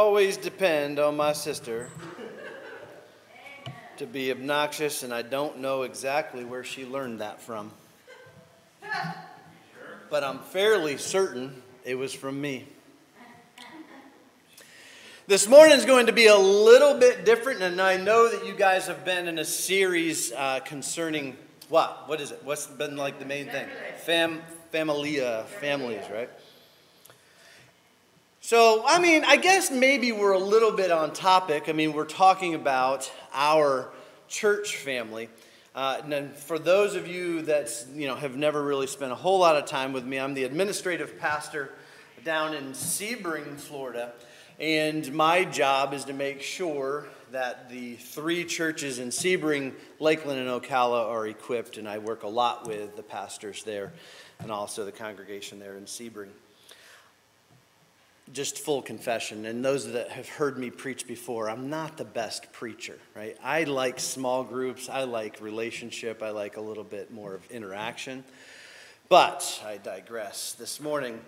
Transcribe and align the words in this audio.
always 0.00 0.38
depend 0.38 0.98
on 0.98 1.14
my 1.14 1.34
sister 1.34 1.90
to 3.98 4.06
be 4.06 4.30
obnoxious, 4.30 5.02
and 5.02 5.12
I 5.12 5.20
don't 5.20 5.58
know 5.58 5.82
exactly 5.82 6.42
where 6.42 6.64
she 6.64 6.86
learned 6.86 7.20
that 7.20 7.42
from. 7.42 7.70
But 10.08 10.24
I'm 10.24 10.38
fairly 10.38 10.96
certain 10.96 11.62
it 11.84 11.96
was 11.96 12.14
from 12.14 12.40
me. 12.40 12.66
This 15.26 15.46
morning 15.46 15.76
is 15.76 15.84
going 15.84 16.06
to 16.06 16.14
be 16.14 16.28
a 16.28 16.38
little 16.38 16.98
bit 16.98 17.26
different, 17.26 17.60
and 17.60 17.78
I 17.78 17.98
know 17.98 18.30
that 18.30 18.46
you 18.46 18.54
guys 18.54 18.86
have 18.86 19.04
been 19.04 19.28
in 19.28 19.38
a 19.38 19.44
series 19.44 20.32
uh, 20.32 20.60
concerning 20.60 21.36
what? 21.68 22.08
What 22.08 22.22
is 22.22 22.30
it? 22.30 22.40
What's 22.42 22.66
been 22.66 22.96
like 22.96 23.18
the 23.18 23.26
main 23.26 23.48
thing? 23.50 23.68
Fam, 23.98 24.40
familia, 24.72 25.44
families, 25.60 26.04
right? 26.10 26.30
So, 28.42 28.82
I 28.86 28.98
mean, 28.98 29.22
I 29.26 29.36
guess 29.36 29.70
maybe 29.70 30.12
we're 30.12 30.32
a 30.32 30.38
little 30.38 30.72
bit 30.72 30.90
on 30.90 31.12
topic. 31.12 31.68
I 31.68 31.72
mean, 31.72 31.92
we're 31.92 32.06
talking 32.06 32.54
about 32.54 33.12
our 33.34 33.90
church 34.28 34.76
family. 34.76 35.28
Uh, 35.74 36.00
and 36.10 36.34
for 36.34 36.58
those 36.58 36.94
of 36.94 37.06
you 37.06 37.42
that 37.42 37.70
you 37.94 38.08
know 38.08 38.14
have 38.14 38.36
never 38.36 38.62
really 38.62 38.86
spent 38.86 39.12
a 39.12 39.14
whole 39.14 39.38
lot 39.38 39.56
of 39.56 39.66
time 39.66 39.92
with 39.92 40.06
me, 40.06 40.18
I'm 40.18 40.32
the 40.32 40.44
administrative 40.44 41.18
pastor 41.18 41.70
down 42.24 42.54
in 42.54 42.72
Sebring, 42.72 43.60
Florida. 43.60 44.14
And 44.58 45.12
my 45.12 45.44
job 45.44 45.92
is 45.92 46.06
to 46.06 46.14
make 46.14 46.40
sure 46.40 47.06
that 47.32 47.68
the 47.68 47.96
three 47.96 48.46
churches 48.46 48.98
in 48.98 49.10
Sebring, 49.10 49.74
Lakeland, 49.98 50.40
and 50.40 50.48
Ocala 50.48 51.10
are 51.10 51.26
equipped. 51.26 51.76
And 51.76 51.86
I 51.86 51.98
work 51.98 52.22
a 52.22 52.28
lot 52.28 52.66
with 52.66 52.96
the 52.96 53.02
pastors 53.02 53.64
there 53.64 53.92
and 54.38 54.50
also 54.50 54.86
the 54.86 54.92
congregation 54.92 55.58
there 55.58 55.76
in 55.76 55.84
Sebring. 55.84 56.30
Just 58.32 58.58
full 58.58 58.80
confession, 58.80 59.44
and 59.44 59.64
those 59.64 59.90
that 59.90 60.10
have 60.10 60.28
heard 60.28 60.56
me 60.56 60.70
preach 60.70 61.06
before, 61.06 61.50
I'm 61.50 61.68
not 61.68 61.96
the 61.96 62.04
best 62.04 62.52
preacher, 62.52 62.96
right? 63.16 63.36
I 63.42 63.64
like 63.64 63.98
small 63.98 64.44
groups, 64.44 64.88
I 64.88 65.02
like 65.02 65.40
relationship, 65.40 66.22
I 66.22 66.30
like 66.30 66.56
a 66.56 66.60
little 66.60 66.84
bit 66.84 67.12
more 67.12 67.34
of 67.34 67.50
interaction. 67.50 68.22
But 69.08 69.60
I 69.66 69.78
digress. 69.78 70.52
This 70.52 70.80
morning, 70.80 71.18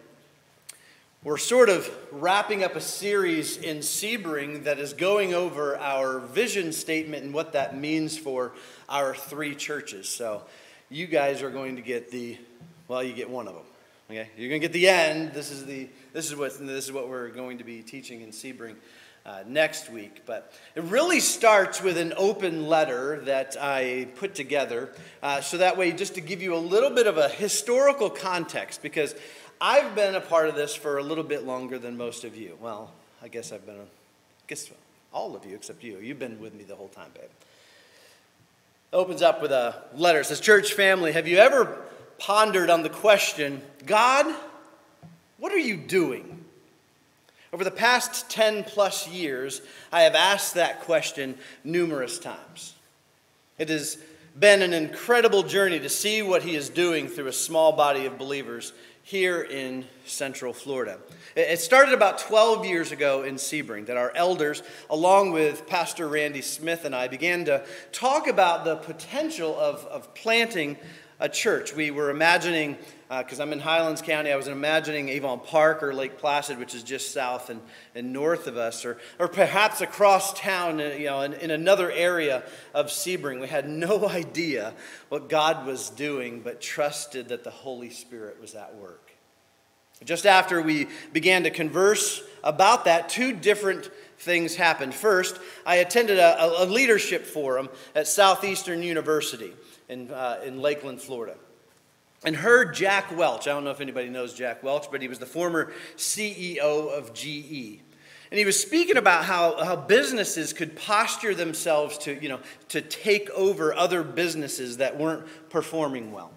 we're 1.24 1.38
sort 1.38 1.68
of 1.68 1.90
wrapping 2.12 2.62
up 2.62 2.76
a 2.76 2.80
series 2.80 3.56
in 3.56 3.78
Sebring 3.78 4.64
that 4.64 4.78
is 4.78 4.92
going 4.92 5.34
over 5.34 5.76
our 5.78 6.20
vision 6.20 6.72
statement 6.72 7.24
and 7.24 7.34
what 7.34 7.54
that 7.54 7.76
means 7.76 8.16
for 8.16 8.52
our 8.88 9.12
three 9.12 9.56
churches. 9.56 10.08
So 10.08 10.42
you 10.88 11.08
guys 11.08 11.42
are 11.42 11.50
going 11.50 11.74
to 11.76 11.82
get 11.82 12.12
the, 12.12 12.38
well, 12.86 13.02
you 13.02 13.12
get 13.12 13.28
one 13.28 13.48
of 13.48 13.54
them. 13.54 13.64
Okay, 14.10 14.28
you're 14.36 14.48
going 14.48 14.60
to 14.60 14.68
get 14.68 14.72
the 14.72 14.88
end. 14.88 15.32
This 15.32 15.50
is 15.50 15.64
the 15.64 15.88
this 16.12 16.30
is 16.30 16.36
what 16.36 16.58
this 16.58 16.84
is 16.84 16.92
what 16.92 17.08
we're 17.08 17.28
going 17.28 17.58
to 17.58 17.64
be 17.64 17.82
teaching 17.82 18.20
in 18.20 18.30
Sebring 18.30 18.76
uh, 19.24 19.42
next 19.46 19.90
week. 19.90 20.22
But 20.26 20.52
it 20.74 20.82
really 20.84 21.20
starts 21.20 21.82
with 21.82 21.96
an 21.96 22.12
open 22.16 22.66
letter 22.66 23.20
that 23.20 23.56
I 23.60 24.08
put 24.16 24.34
together, 24.34 24.90
uh, 25.22 25.40
so 25.40 25.58
that 25.58 25.76
way, 25.76 25.92
just 25.92 26.14
to 26.14 26.20
give 26.20 26.42
you 26.42 26.54
a 26.54 26.58
little 26.58 26.90
bit 26.90 27.06
of 27.06 27.18
a 27.18 27.28
historical 27.28 28.10
context, 28.10 28.82
because 28.82 29.14
I've 29.60 29.94
been 29.94 30.14
a 30.14 30.20
part 30.20 30.48
of 30.48 30.54
this 30.54 30.74
for 30.74 30.98
a 30.98 31.02
little 31.02 31.24
bit 31.24 31.44
longer 31.44 31.78
than 31.78 31.96
most 31.96 32.24
of 32.24 32.36
you. 32.36 32.58
Well, 32.60 32.90
I 33.22 33.28
guess 33.28 33.52
I've 33.52 33.64
been, 33.64 33.76
a, 33.76 33.82
I 33.82 34.46
guess 34.48 34.70
all 35.12 35.36
of 35.36 35.44
you 35.44 35.54
except 35.54 35.82
you. 35.84 35.98
You've 35.98 36.18
been 36.18 36.40
with 36.40 36.54
me 36.54 36.64
the 36.64 36.74
whole 36.74 36.88
time, 36.88 37.10
babe. 37.14 37.30
Opens 38.92 39.22
up 39.22 39.40
with 39.40 39.52
a 39.52 39.82
letter. 39.94 40.20
It 40.20 40.26
says, 40.26 40.40
Church 40.40 40.74
family, 40.74 41.12
have 41.12 41.26
you 41.26 41.38
ever 41.38 41.78
pondered 42.18 42.70
on 42.70 42.82
the 42.82 42.90
question, 42.90 43.62
God, 43.86 44.26
what 45.42 45.50
are 45.50 45.58
you 45.58 45.76
doing? 45.76 46.38
Over 47.52 47.64
the 47.64 47.72
past 47.72 48.30
10 48.30 48.62
plus 48.62 49.08
years, 49.08 49.60
I 49.90 50.02
have 50.02 50.14
asked 50.14 50.54
that 50.54 50.82
question 50.82 51.36
numerous 51.64 52.20
times. 52.20 52.76
It 53.58 53.68
has 53.68 53.98
been 54.38 54.62
an 54.62 54.72
incredible 54.72 55.42
journey 55.42 55.80
to 55.80 55.88
see 55.88 56.22
what 56.22 56.44
He 56.44 56.54
is 56.54 56.68
doing 56.68 57.08
through 57.08 57.26
a 57.26 57.32
small 57.32 57.72
body 57.72 58.06
of 58.06 58.18
believers 58.18 58.72
here 59.02 59.42
in 59.42 59.84
Central 60.06 60.52
Florida. 60.52 60.98
It 61.34 61.58
started 61.58 61.92
about 61.92 62.18
12 62.18 62.64
years 62.64 62.92
ago 62.92 63.24
in 63.24 63.34
Sebring 63.34 63.86
that 63.86 63.96
our 63.96 64.12
elders, 64.14 64.62
along 64.88 65.32
with 65.32 65.66
Pastor 65.66 66.06
Randy 66.06 66.40
Smith 66.40 66.84
and 66.84 66.94
I, 66.94 67.08
began 67.08 67.46
to 67.46 67.64
talk 67.90 68.28
about 68.28 68.64
the 68.64 68.76
potential 68.76 69.58
of, 69.58 69.84
of 69.86 70.14
planting 70.14 70.76
a 71.18 71.28
church. 71.28 71.74
We 71.74 71.90
were 71.90 72.10
imagining, 72.10 72.76
because 73.18 73.40
uh, 73.40 73.42
I'm 73.42 73.52
in 73.52 73.58
Highlands 73.58 74.00
County, 74.00 74.32
I 74.32 74.36
was 74.36 74.48
imagining 74.48 75.10
Avon 75.10 75.40
Park 75.40 75.82
or 75.82 75.92
Lake 75.92 76.18
Placid, 76.18 76.58
which 76.58 76.74
is 76.74 76.82
just 76.82 77.12
south 77.12 77.50
and, 77.50 77.60
and 77.94 78.12
north 78.12 78.46
of 78.46 78.56
us, 78.56 78.86
or, 78.86 78.98
or 79.18 79.28
perhaps 79.28 79.82
across 79.82 80.32
town, 80.32 80.80
uh, 80.80 80.84
you 80.84 81.06
know, 81.06 81.20
in, 81.20 81.34
in 81.34 81.50
another 81.50 81.90
area 81.90 82.42
of 82.72 82.86
Sebring. 82.86 83.40
We 83.40 83.48
had 83.48 83.68
no 83.68 84.08
idea 84.08 84.72
what 85.10 85.28
God 85.28 85.66
was 85.66 85.90
doing, 85.90 86.40
but 86.40 86.60
trusted 86.60 87.28
that 87.28 87.44
the 87.44 87.50
Holy 87.50 87.90
Spirit 87.90 88.40
was 88.40 88.54
at 88.54 88.74
work. 88.76 89.10
Just 90.04 90.24
after 90.24 90.62
we 90.62 90.88
began 91.12 91.44
to 91.44 91.50
converse 91.50 92.22
about 92.42 92.86
that, 92.86 93.08
two 93.08 93.32
different 93.32 93.90
things 94.18 94.56
happened. 94.56 94.94
First, 94.94 95.38
I 95.66 95.76
attended 95.76 96.18
a, 96.18 96.62
a 96.62 96.64
leadership 96.64 97.26
forum 97.26 97.68
at 97.94 98.06
Southeastern 98.06 98.82
University 98.82 99.52
in, 99.88 100.10
uh, 100.10 100.40
in 100.44 100.60
Lakeland, 100.60 101.00
Florida. 101.00 101.36
And 102.24 102.36
heard 102.36 102.74
Jack 102.74 103.16
Welch. 103.16 103.48
I 103.48 103.50
don't 103.50 103.64
know 103.64 103.70
if 103.70 103.80
anybody 103.80 104.08
knows 104.08 104.32
Jack 104.32 104.62
Welch, 104.62 104.90
but 104.90 105.02
he 105.02 105.08
was 105.08 105.18
the 105.18 105.26
former 105.26 105.72
CEO 105.96 106.90
of 106.90 107.12
GE. 107.12 107.80
And 108.30 108.38
he 108.38 108.44
was 108.44 108.58
speaking 108.58 108.96
about 108.96 109.24
how, 109.24 109.62
how 109.62 109.76
businesses 109.76 110.52
could 110.52 110.74
posture 110.74 111.34
themselves 111.34 111.98
to, 111.98 112.14
you 112.14 112.30
know, 112.30 112.40
to 112.70 112.80
take 112.80 113.28
over 113.30 113.74
other 113.74 114.02
businesses 114.02 114.78
that 114.78 114.98
weren't 114.98 115.26
performing 115.50 116.12
well. 116.12 116.30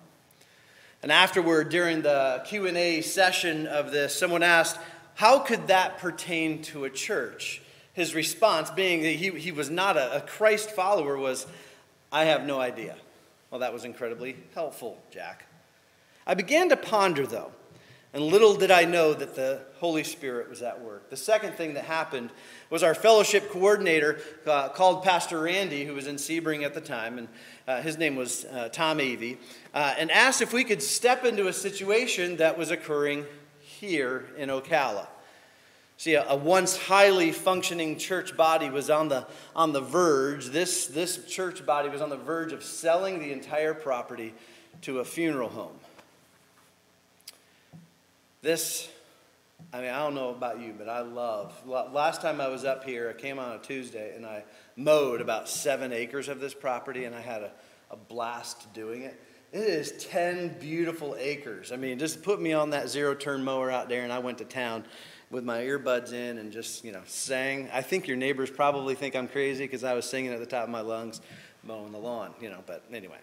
And 1.01 1.11
afterward, 1.11 1.69
during 1.69 2.01
the 2.01 2.43
Q&A 2.47 3.01
session 3.01 3.67
of 3.67 3.91
this, 3.91 4.13
someone 4.13 4.43
asked, 4.43 4.77
how 5.13 5.39
could 5.39 5.67
that 5.67 5.99
pertain 5.99 6.61
to 6.63 6.83
a 6.83 6.89
church? 6.89 7.61
His 7.93 8.13
response, 8.13 8.69
being 8.71 9.03
that 9.03 9.11
he, 9.11 9.29
he 9.29 9.53
was 9.53 9.69
not 9.69 9.95
a, 9.95 10.17
a 10.17 10.21
Christ 10.21 10.71
follower, 10.71 11.15
was, 11.15 11.47
I 12.11 12.25
have 12.25 12.45
no 12.45 12.59
idea. 12.59 12.95
Well, 13.51 13.61
that 13.61 13.71
was 13.71 13.85
incredibly 13.85 14.35
helpful, 14.53 14.97
Jack. 15.11 15.44
I 16.27 16.33
began 16.33 16.69
to 16.69 16.77
ponder, 16.77 17.27
though, 17.27 17.51
and 18.13 18.23
little 18.23 18.55
did 18.55 18.71
I 18.71 18.85
know 18.85 19.13
that 19.13 19.35
the 19.35 19.61
Holy 19.79 20.03
Spirit 20.03 20.49
was 20.49 20.61
at 20.61 20.81
work. 20.81 21.09
The 21.09 21.17
second 21.17 21.53
thing 21.53 21.75
that 21.75 21.83
happened 21.83 22.31
was 22.69 22.81
our 22.81 22.95
fellowship 22.95 23.51
coordinator 23.51 24.19
uh, 24.47 24.69
called 24.69 25.03
Pastor 25.03 25.41
Randy, 25.41 25.85
who 25.85 25.93
was 25.93 26.07
in 26.07 26.15
Sebring 26.15 26.63
at 26.63 26.73
the 26.73 26.81
time, 26.81 27.19
and 27.19 27.27
uh, 27.67 27.81
his 27.81 27.97
name 27.97 28.15
was 28.15 28.45
uh, 28.45 28.69
Tom 28.71 28.97
Avey, 28.97 29.37
uh, 29.73 29.93
and 29.99 30.09
asked 30.09 30.41
if 30.41 30.53
we 30.53 30.63
could 30.63 30.81
step 30.81 31.25
into 31.25 31.47
a 31.47 31.53
situation 31.53 32.37
that 32.37 32.57
was 32.57 32.71
occurring 32.71 33.25
here 33.59 34.25
in 34.37 34.49
Ocala. 34.49 35.07
See, 35.97 36.15
a, 36.15 36.27
a, 36.27 36.35
once 36.35 36.75
highly 36.75 37.31
functioning 37.31 37.97
church 37.97 38.35
body 38.35 38.69
was 38.69 38.89
on 38.89 39.09
the, 39.09 39.27
on 39.55 39.73
the 39.73 39.81
verge, 39.81 40.47
this, 40.47 40.87
this 40.87 41.25
church 41.25 41.65
body 41.65 41.89
was 41.89 42.01
on 42.01 42.09
the 42.09 42.17
verge 42.17 42.51
of 42.51 42.63
selling 42.63 43.19
the 43.19 43.31
entire 43.31 43.73
property 43.73 44.33
to 44.81 44.99
a 44.99 45.05
funeral 45.05 45.49
home. 45.49 45.77
This, 48.45 48.87
I 49.73 49.81
mean, 49.81 49.89
I 49.89 49.97
don't 50.03 50.13
know 50.13 50.29
about 50.29 50.59
you, 50.59 50.75
but 50.77 50.87
I 50.87 50.99
love. 50.99 51.51
Last 51.65 52.21
time 52.21 52.39
I 52.39 52.47
was 52.47 52.63
up 52.63 52.83
here, 52.83 53.09
I 53.09 53.19
came 53.19 53.39
on 53.39 53.53
a 53.53 53.57
Tuesday 53.57 54.15
and 54.15 54.23
I 54.23 54.43
mowed 54.75 55.19
about 55.19 55.49
seven 55.49 55.91
acres 55.91 56.27
of 56.27 56.39
this 56.39 56.53
property 56.53 57.05
and 57.05 57.15
I 57.15 57.21
had 57.21 57.41
a, 57.41 57.51
a 57.89 57.95
blast 57.95 58.71
doing 58.75 59.01
it. 59.01 59.19
It 59.51 59.61
is 59.61 59.93
10 59.93 60.59
beautiful 60.59 61.15
acres. 61.17 61.71
I 61.71 61.77
mean, 61.77 61.97
just 61.97 62.21
put 62.21 62.39
me 62.39 62.53
on 62.53 62.69
that 62.69 62.87
zero 62.87 63.15
turn 63.15 63.43
mower 63.43 63.71
out 63.71 63.89
there 63.89 64.03
and 64.03 64.13
I 64.13 64.19
went 64.19 64.37
to 64.37 64.45
town 64.45 64.85
with 65.31 65.43
my 65.43 65.61
earbuds 65.61 66.13
in 66.13 66.37
and 66.37 66.51
just, 66.51 66.85
you 66.85 66.91
know, 66.91 67.01
sang. 67.07 67.67
I 67.73 67.81
think 67.81 68.07
your 68.07 68.17
neighbors 68.17 68.51
probably 68.51 68.93
think 68.93 69.15
I'm 69.15 69.27
crazy 69.27 69.63
because 69.63 69.83
I 69.83 69.95
was 69.95 70.07
singing 70.07 70.31
at 70.31 70.39
the 70.39 70.45
top 70.45 70.65
of 70.65 70.69
my 70.69 70.81
lungs, 70.81 71.19
mowing 71.63 71.91
the 71.91 71.97
lawn, 71.97 72.35
you 72.39 72.51
know, 72.51 72.59
but 72.67 72.83
anyway. 72.93 73.17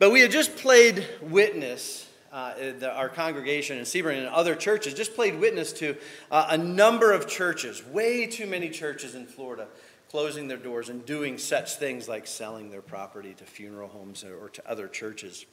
But 0.00 0.10
we 0.10 0.22
had 0.22 0.32
just 0.32 0.56
played 0.56 1.06
witness, 1.22 2.08
uh, 2.34 2.52
the, 2.80 2.92
our 2.92 3.08
congregation 3.08 3.78
in 3.78 3.84
Sebring 3.84 4.18
and 4.18 4.26
other 4.26 4.56
churches 4.56 4.92
just 4.92 5.14
played 5.14 5.38
witness 5.38 5.72
to 5.74 5.96
uh, 6.32 6.48
a 6.50 6.58
number 6.58 7.12
of 7.12 7.28
churches, 7.28 7.86
way 7.86 8.26
too 8.26 8.46
many 8.46 8.68
churches 8.68 9.14
in 9.14 9.24
Florida, 9.24 9.68
closing 10.10 10.48
their 10.48 10.58
doors 10.58 10.88
and 10.88 11.06
doing 11.06 11.38
such 11.38 11.76
things 11.76 12.08
like 12.08 12.26
selling 12.26 12.70
their 12.70 12.82
property 12.82 13.34
to 13.34 13.44
funeral 13.44 13.88
homes 13.88 14.24
or 14.24 14.48
to 14.48 14.68
other 14.68 14.88
churches. 14.88 15.46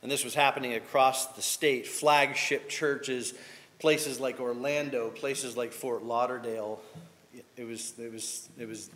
And 0.00 0.10
this 0.10 0.24
was 0.24 0.34
happening 0.34 0.74
across 0.74 1.26
the 1.26 1.42
state. 1.42 1.88
Flagship 1.88 2.68
churches 2.68 3.34
places 3.78 4.20
like 4.20 4.40
Orlando, 4.40 5.10
places 5.10 5.56
like 5.56 5.72
Fort 5.72 6.02
Lauderdale, 6.04 6.80
it 7.56 7.66
was, 7.66 7.94
it 7.98 8.12
was, 8.12 8.48
it 8.58 8.68
was 8.68 8.90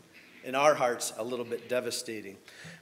in 0.45 0.55
our 0.55 0.75
hearts 0.75 1.13
a 1.19 1.25
little 1.25 1.45
bit 1.45 1.69
devastating. 1.69 2.37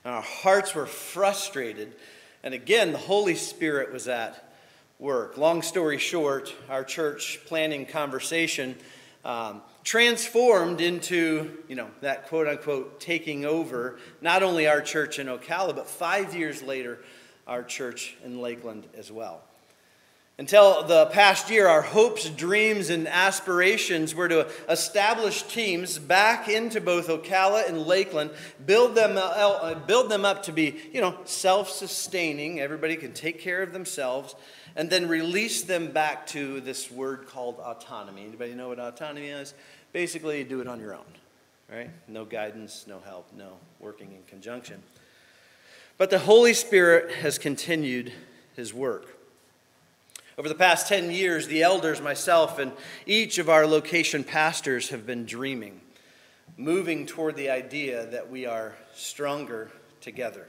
And 0.05 0.15
our 0.15 0.23
hearts 0.23 0.75
were 0.75 0.87
frustrated. 0.87 1.95
And 2.43 2.55
again, 2.55 2.93
the 2.93 2.99
Holy 2.99 3.35
Spirit 3.35 3.93
was 3.93 4.09
at 4.09 4.53
work. 4.99 5.37
Long 5.37 5.63
story 5.63 5.99
short, 5.99 6.55
our 6.69 6.85
church 6.85 7.41
planning 7.47 7.87
conversation 7.87 8.77
um, 9.25 9.63
transformed 9.85 10.81
into, 10.81 11.59
you 11.69 11.75
know, 11.75 11.89
that 12.01 12.29
quote 12.29 12.47
unquote 12.47 13.01
taking 13.01 13.45
over 13.45 13.99
not 14.21 14.43
only 14.43 14.69
our 14.69 14.81
church 14.81 15.19
in 15.19 15.27
Ocala, 15.27 15.75
but 15.75 15.89
five 15.89 16.35
years 16.35 16.63
later, 16.63 16.99
our 17.47 17.63
church 17.63 18.17
in 18.25 18.41
Lakeland 18.41 18.87
as 18.97 19.11
well. 19.11 19.43
Until 20.41 20.85
the 20.85 21.07
past 21.07 21.51
year, 21.51 21.67
our 21.67 21.83
hopes, 21.83 22.31
dreams, 22.31 22.91
and 22.91 23.09
aspirations 23.09 24.15
were 24.15 24.29
to 24.29 24.47
establish 24.69 25.43
teams 25.43 25.99
back 25.99 26.49
into 26.49 26.81
both 26.81 27.09
Ocala 27.09 27.69
and 27.69 27.83
Lakeland, 27.83 28.31
build 28.65 28.95
them, 28.95 29.15
uh, 29.17 29.75
build 29.75 30.09
them 30.09 30.25
up 30.25 30.45
to 30.45 30.53
be, 30.53 30.77
you 30.93 31.01
know, 31.01 31.19
self-sustaining. 31.25 32.61
Everybody 32.61 32.95
can 32.95 33.13
take 33.13 33.41
care 33.41 33.65
of 33.65 33.73
themselves, 33.73 34.37
and 34.77 34.89
then 34.89 35.09
release 35.09 35.63
them 35.63 35.91
back 35.91 36.25
to 36.29 36.61
this 36.61 36.89
word 36.89 37.27
called 37.27 37.59
autonomy. 37.59 38.25
Anybody 38.25 38.55
know 38.55 38.69
what 38.69 38.79
autonomy 38.79 39.27
is? 39.27 39.55
Basically, 39.93 40.45
do 40.45 40.61
it 40.61 40.69
on 40.69 40.79
your 40.79 40.95
own, 40.95 41.05
right? 41.69 41.91
No 42.07 42.25
guidance, 42.25 42.85
no 42.87 43.01
help, 43.01 43.33
no 43.37 43.55
working 43.81 44.13
in 44.13 44.23
conjunction. 44.29 44.85
But 45.97 46.11
the 46.11 46.21
Holy 46.21 46.55
Spirit 46.55 47.11
has 47.17 47.39
continued 47.39 48.13
his 48.55 48.73
work. 48.73 49.18
Over 50.39 50.49
the 50.49 50.55
past 50.55 50.87
10 50.87 51.11
years, 51.11 51.49
the 51.49 51.65
elders, 51.65 52.01
myself, 52.01 52.61
and 52.61 52.71
each 53.07 53.39
of 53.39 53.49
our 53.49 53.67
location 53.67 54.23
pastors 54.23 54.91
have 54.91 55.05
been 55.05 55.27
dreaming, 55.27 55.81
moving 56.57 57.07
toward 57.07 57.35
the 57.35 57.51
idea 57.51 58.07
that 58.07 58.31
we 58.31 58.47
are 58.47 58.77
stronger 58.95 59.73
together. 60.01 60.47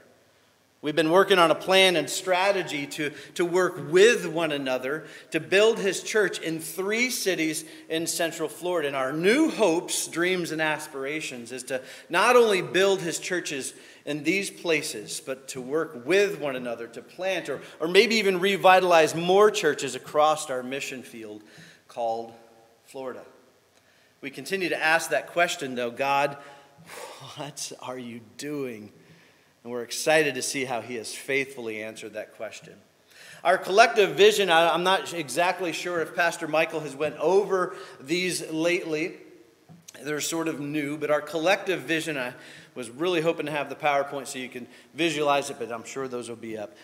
We've 0.82 0.96
been 0.96 1.10
working 1.10 1.38
on 1.38 1.50
a 1.50 1.54
plan 1.54 1.94
and 1.96 2.08
strategy 2.08 2.86
to, 2.86 3.10
to 3.34 3.44
work 3.44 3.92
with 3.92 4.26
one 4.26 4.50
another 4.50 5.04
to 5.30 5.38
build 5.38 5.78
his 5.78 6.02
church 6.02 6.38
in 6.38 6.58
three 6.58 7.10
cities 7.10 7.66
in 7.90 8.06
Central 8.06 8.48
Florida. 8.48 8.88
And 8.88 8.96
our 8.96 9.12
new 9.12 9.50
hopes, 9.50 10.06
dreams, 10.06 10.52
and 10.52 10.62
aspirations 10.62 11.52
is 11.52 11.64
to 11.64 11.82
not 12.08 12.34
only 12.34 12.62
build 12.62 13.02
his 13.02 13.18
churches 13.18 13.74
in 14.06 14.24
these 14.24 14.50
places, 14.50 15.20
but 15.20 15.48
to 15.48 15.60
work 15.60 16.06
with 16.06 16.40
one 16.40 16.56
another 16.56 16.86
to 16.86 17.02
plant 17.02 17.50
or, 17.50 17.60
or 17.78 17.86
maybe 17.86 18.14
even 18.14 18.40
revitalize 18.40 19.14
more 19.14 19.50
churches 19.50 19.94
across 19.94 20.48
our 20.48 20.62
mission 20.62 21.02
field 21.02 21.42
called 21.88 22.32
Florida. 22.84 23.22
We 24.22 24.30
continue 24.30 24.70
to 24.70 24.82
ask 24.82 25.10
that 25.10 25.26
question, 25.26 25.74
though 25.74 25.90
God, 25.90 26.38
what 27.36 27.70
are 27.82 27.98
you 27.98 28.22
doing? 28.38 28.92
And 29.62 29.72
we're 29.72 29.82
excited 29.82 30.34
to 30.34 30.42
see 30.42 30.64
how 30.64 30.80
He 30.80 30.96
has 30.96 31.14
faithfully 31.14 31.82
answered 31.82 32.14
that 32.14 32.36
question. 32.36 32.74
Our 33.42 33.56
collective 33.56 34.16
vision, 34.16 34.50
I'm 34.50 34.82
not 34.82 35.14
exactly 35.14 35.72
sure 35.72 36.02
if 36.02 36.14
Pastor 36.14 36.46
Michael 36.46 36.80
has 36.80 36.94
went 36.94 37.16
over 37.16 37.74
these 37.98 38.50
lately. 38.50 39.14
They're 40.02 40.20
sort 40.20 40.48
of 40.48 40.60
new, 40.60 40.96
but 40.98 41.10
our 41.10 41.20
collective 41.20 41.80
vision, 41.80 42.18
I 42.18 42.34
was 42.74 42.90
really 42.90 43.20
hoping 43.20 43.46
to 43.46 43.52
have 43.52 43.68
the 43.68 43.74
PowerPoint 43.74 44.26
so 44.26 44.38
you 44.38 44.48
can 44.48 44.66
visualize 44.94 45.50
it, 45.50 45.56
but 45.58 45.72
I'm 45.72 45.84
sure 45.84 46.06
those 46.06 46.28
will 46.28 46.36
be 46.36 46.56
up 46.58 46.76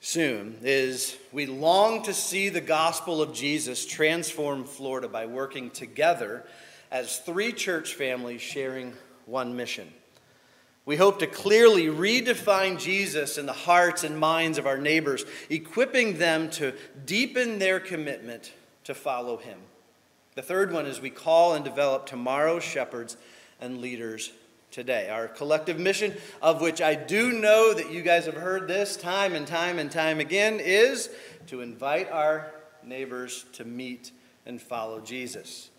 soon. 0.00 0.58
Is 0.62 1.16
we 1.32 1.46
long 1.46 2.02
to 2.02 2.12
see 2.12 2.48
the 2.48 2.60
gospel 2.60 3.22
of 3.22 3.32
Jesus 3.32 3.86
transform 3.86 4.64
Florida 4.64 5.08
by 5.08 5.26
working 5.26 5.70
together 5.70 6.44
as 6.90 7.18
three 7.20 7.52
church 7.52 7.94
families 7.94 8.42
sharing 8.42 8.92
one 9.24 9.56
mission. 9.56 9.90
We 10.84 10.96
hope 10.96 11.20
to 11.20 11.28
clearly 11.28 11.86
redefine 11.86 12.78
Jesus 12.80 13.38
in 13.38 13.46
the 13.46 13.52
hearts 13.52 14.02
and 14.02 14.18
minds 14.18 14.58
of 14.58 14.66
our 14.66 14.78
neighbors, 14.78 15.24
equipping 15.48 16.18
them 16.18 16.50
to 16.50 16.74
deepen 17.06 17.60
their 17.60 17.78
commitment 17.78 18.52
to 18.84 18.94
follow 18.94 19.36
him. 19.36 19.58
The 20.34 20.42
third 20.42 20.72
one 20.72 20.86
is 20.86 21.00
we 21.00 21.10
call 21.10 21.54
and 21.54 21.64
develop 21.64 22.06
tomorrow's 22.06 22.64
shepherds 22.64 23.16
and 23.60 23.80
leaders 23.80 24.32
today. 24.72 25.08
Our 25.08 25.28
collective 25.28 25.78
mission, 25.78 26.14
of 26.40 26.60
which 26.60 26.80
I 26.80 26.94
do 26.96 27.32
know 27.32 27.74
that 27.74 27.92
you 27.92 28.02
guys 28.02 28.26
have 28.26 28.34
heard 28.34 28.66
this 28.66 28.96
time 28.96 29.34
and 29.34 29.46
time 29.46 29.78
and 29.78 29.90
time 29.90 30.18
again, 30.18 30.58
is 30.58 31.10
to 31.46 31.60
invite 31.60 32.10
our 32.10 32.52
neighbors 32.82 33.44
to 33.52 33.64
meet 33.64 34.10
and 34.46 34.60
follow 34.60 35.00
Jesus. 35.00 35.70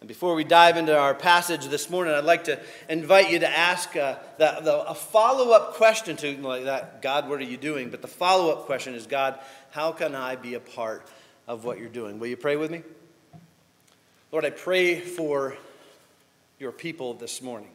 And 0.00 0.08
before 0.08 0.34
we 0.34 0.44
dive 0.44 0.76
into 0.76 0.96
our 0.96 1.14
passage 1.14 1.66
this 1.66 1.88
morning, 1.88 2.14
I'd 2.14 2.24
like 2.24 2.44
to 2.44 2.60
invite 2.88 3.30
you 3.30 3.38
to 3.38 3.48
ask 3.48 3.96
uh, 3.96 4.16
the, 4.38 4.58
the, 4.62 4.82
a 4.82 4.94
follow 4.94 5.52
up 5.52 5.74
question 5.74 6.16
to 6.16 6.36
like 6.42 6.64
that 6.64 7.00
God, 7.02 7.28
what 7.28 7.40
are 7.40 7.44
you 7.44 7.56
doing? 7.56 7.90
But 7.90 8.02
the 8.02 8.08
follow 8.08 8.52
up 8.52 8.66
question 8.66 8.94
is 8.94 9.06
God, 9.06 9.38
how 9.70 9.92
can 9.92 10.14
I 10.14 10.36
be 10.36 10.54
a 10.54 10.60
part 10.60 11.08
of 11.48 11.64
what 11.64 11.78
you're 11.78 11.88
doing? 11.88 12.18
Will 12.18 12.26
you 12.26 12.36
pray 12.36 12.56
with 12.56 12.70
me? 12.70 12.82
Lord, 14.32 14.44
I 14.44 14.50
pray 14.50 15.00
for 15.00 15.56
your 16.58 16.72
people 16.72 17.14
this 17.14 17.40
morning 17.40 17.70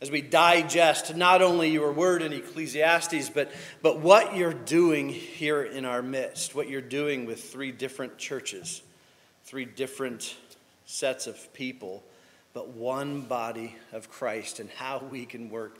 as 0.00 0.10
we 0.10 0.20
digest 0.20 1.16
not 1.16 1.40
only 1.40 1.70
your 1.70 1.90
word 1.90 2.22
in 2.22 2.32
Ecclesiastes, 2.32 3.30
but, 3.30 3.50
but 3.82 4.00
what 4.00 4.36
you're 4.36 4.52
doing 4.52 5.08
here 5.08 5.62
in 5.62 5.84
our 5.84 6.02
midst, 6.02 6.54
what 6.54 6.68
you're 6.68 6.82
doing 6.82 7.24
with 7.24 7.42
three 7.42 7.72
different 7.72 8.18
churches, 8.18 8.82
three 9.44 9.64
different 9.64 10.36
sets 10.86 11.26
of 11.26 11.52
people, 11.52 12.02
but 12.54 12.68
one 12.68 13.22
body 13.22 13.76
of 13.92 14.08
Christ, 14.08 14.60
and 14.60 14.70
how 14.70 15.02
we 15.10 15.26
can 15.26 15.50
work 15.50 15.78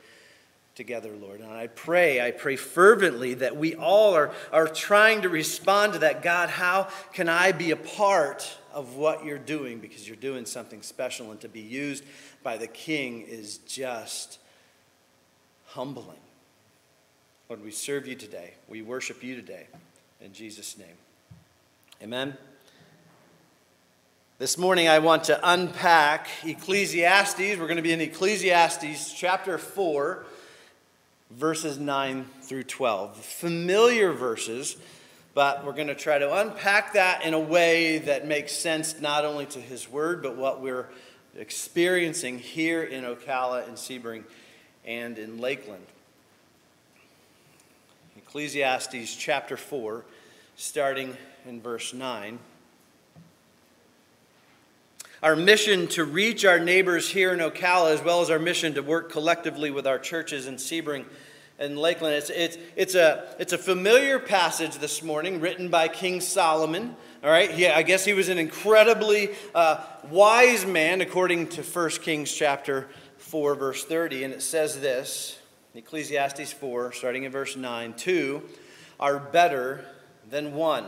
together, 0.74 1.12
Lord. 1.16 1.40
And 1.40 1.50
I 1.50 1.68
pray, 1.68 2.20
I 2.20 2.32
pray 2.32 2.56
fervently 2.56 3.34
that 3.34 3.56
we 3.56 3.74
all 3.74 4.14
are, 4.14 4.30
are 4.52 4.68
trying 4.68 5.22
to 5.22 5.30
respond 5.30 5.94
to 5.94 6.00
that. 6.00 6.22
God, 6.22 6.50
how 6.50 6.88
can 7.14 7.30
I 7.30 7.52
be 7.52 7.70
a 7.70 7.76
part 7.76 8.58
of 8.74 8.96
what 8.96 9.24
you're 9.24 9.38
doing? 9.38 9.78
Because 9.78 10.06
you're 10.06 10.16
doing 10.16 10.44
something 10.44 10.82
special, 10.82 11.30
and 11.30 11.40
to 11.40 11.48
be 11.48 11.60
used 11.60 12.04
by 12.42 12.58
the 12.58 12.66
King 12.66 13.22
is 13.22 13.58
just 13.58 14.38
humbling. 15.68 16.18
Lord, 17.48 17.64
we 17.64 17.70
serve 17.70 18.06
you 18.06 18.16
today. 18.16 18.54
We 18.68 18.82
worship 18.82 19.22
you 19.22 19.36
today. 19.36 19.68
In 20.20 20.32
Jesus' 20.32 20.76
name. 20.76 20.96
Amen. 22.02 22.36
This 24.38 24.58
morning, 24.58 24.86
I 24.86 24.98
want 24.98 25.24
to 25.24 25.40
unpack 25.42 26.28
Ecclesiastes. 26.44 27.38
We're 27.38 27.66
going 27.66 27.76
to 27.76 27.82
be 27.82 27.94
in 27.94 28.02
Ecclesiastes 28.02 29.14
chapter 29.14 29.56
4, 29.56 30.26
verses 31.30 31.78
9 31.78 32.26
through 32.42 32.64
12. 32.64 33.16
Familiar 33.16 34.12
verses, 34.12 34.76
but 35.32 35.64
we're 35.64 35.72
going 35.72 35.87
to 35.87 35.94
try 35.94 36.18
to 36.18 36.34
unpack 36.34 36.92
that 36.92 37.25
in 37.25 37.32
a 37.32 37.40
way 37.40 37.96
that 37.96 38.26
makes 38.26 38.52
sense 38.52 39.00
not 39.00 39.25
only 39.25 39.46
to 39.46 39.58
his 39.58 39.90
word, 39.90 40.22
but 40.22 40.37
what 40.37 40.61
we're 40.61 40.90
experiencing 41.38 42.38
here 42.38 42.82
in 42.82 43.04
Ocala, 43.04 43.66
in 43.66 43.72
Sebring, 43.72 44.22
and 44.84 45.16
in 45.16 45.40
Lakeland. 45.40 45.87
Ecclesiastes 48.18 49.16
chapter 49.16 49.56
4, 49.56 50.04
starting 50.56 51.16
in 51.46 51.62
verse 51.62 51.94
9. 51.94 52.38
Our 55.23 55.35
mission 55.35 55.87
to 55.88 56.04
reach 56.04 56.44
our 56.44 56.58
neighbors 56.58 57.08
here 57.08 57.32
in 57.32 57.38
Ocala, 57.38 57.94
as 57.94 58.02
well 58.02 58.20
as 58.20 58.28
our 58.28 58.38
mission 58.38 58.75
to 58.75 58.82
work 58.82 59.11
collectively 59.11 59.70
with 59.70 59.87
our 59.87 59.99
churches 59.99 60.46
in 60.46 60.56
Sebring 60.56 61.06
and 61.58 61.78
Lakeland. 61.78 62.16
It's, 62.16 62.28
it's, 62.28 62.58
it's, 62.76 62.94
a, 62.94 63.35
it's 63.38 63.54
a 63.54 63.58
familiar 63.58 64.18
passage 64.18 64.76
this 64.76 65.02
morning 65.02 65.40
written 65.40 65.70
by 65.70 65.88
King 65.88 66.20
Solomon. 66.20 66.94
All 67.25 67.30
right, 67.30 67.56
yeah, 67.56 67.75
I 67.75 67.82
guess 67.82 68.04
he 68.04 68.12
was 68.12 68.28
an 68.28 68.37
incredibly 68.37 69.30
uh, 69.54 69.82
wise 70.11 70.66
man, 70.66 71.00
according 71.00 71.49
to 71.49 71.62
1 71.62 71.90
Kings 72.02 72.30
chapter 72.30 72.87
4, 73.16 73.54
verse 73.54 73.85
30. 73.87 74.25
And 74.25 74.35
it 74.35 74.42
says 74.42 74.78
this 74.80 75.38
Ecclesiastes 75.75 76.52
4, 76.52 76.92
starting 76.92 77.25
in 77.25 77.32
verse 77.32 77.56
9 77.56 77.94
Two 77.94 78.42
are 79.00 79.18
better 79.18 79.82
than 80.28 80.54
one 80.54 80.85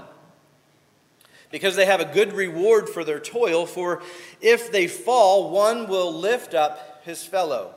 because 1.51 1.77
they 1.77 1.87
have 1.87 2.01
a 2.01 2.05
good 2.05 2.33
reward 2.33 2.89
for 2.89 3.05
their 3.05 3.21
toil. 3.21 3.67
For 3.67 4.03
if 4.41 4.71
they 4.71 4.87
fall, 4.87 5.51
one 5.51 5.89
will 5.89 6.13
lift 6.13 6.55
up 6.55 7.03
his 7.05 7.25
fellow. 7.25 7.75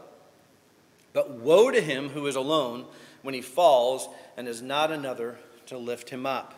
But 1.13 1.31
woe 1.31 1.71
to 1.71 1.81
him 1.81 2.09
who 2.09 2.27
is 2.27 2.35
alone 2.35 2.85
when 3.21 3.33
he 3.33 3.41
falls 3.41 4.07
and 4.37 4.47
is 4.47 4.61
not 4.61 4.91
another 4.91 5.37
to 5.67 5.77
lift 5.77 6.09
him 6.09 6.25
up. 6.25 6.53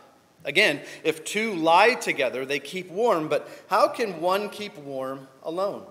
Again, 0.46 0.82
if 1.03 1.24
two 1.24 1.53
lie 1.53 1.93
together, 1.93 2.46
they 2.46 2.60
keep 2.60 2.91
warm, 2.91 3.29
but 3.29 3.50
how 3.70 3.88
can 3.88 4.20
one 4.20 4.50
keep 4.50 4.77
warm 4.77 5.27
alone? 5.41 5.86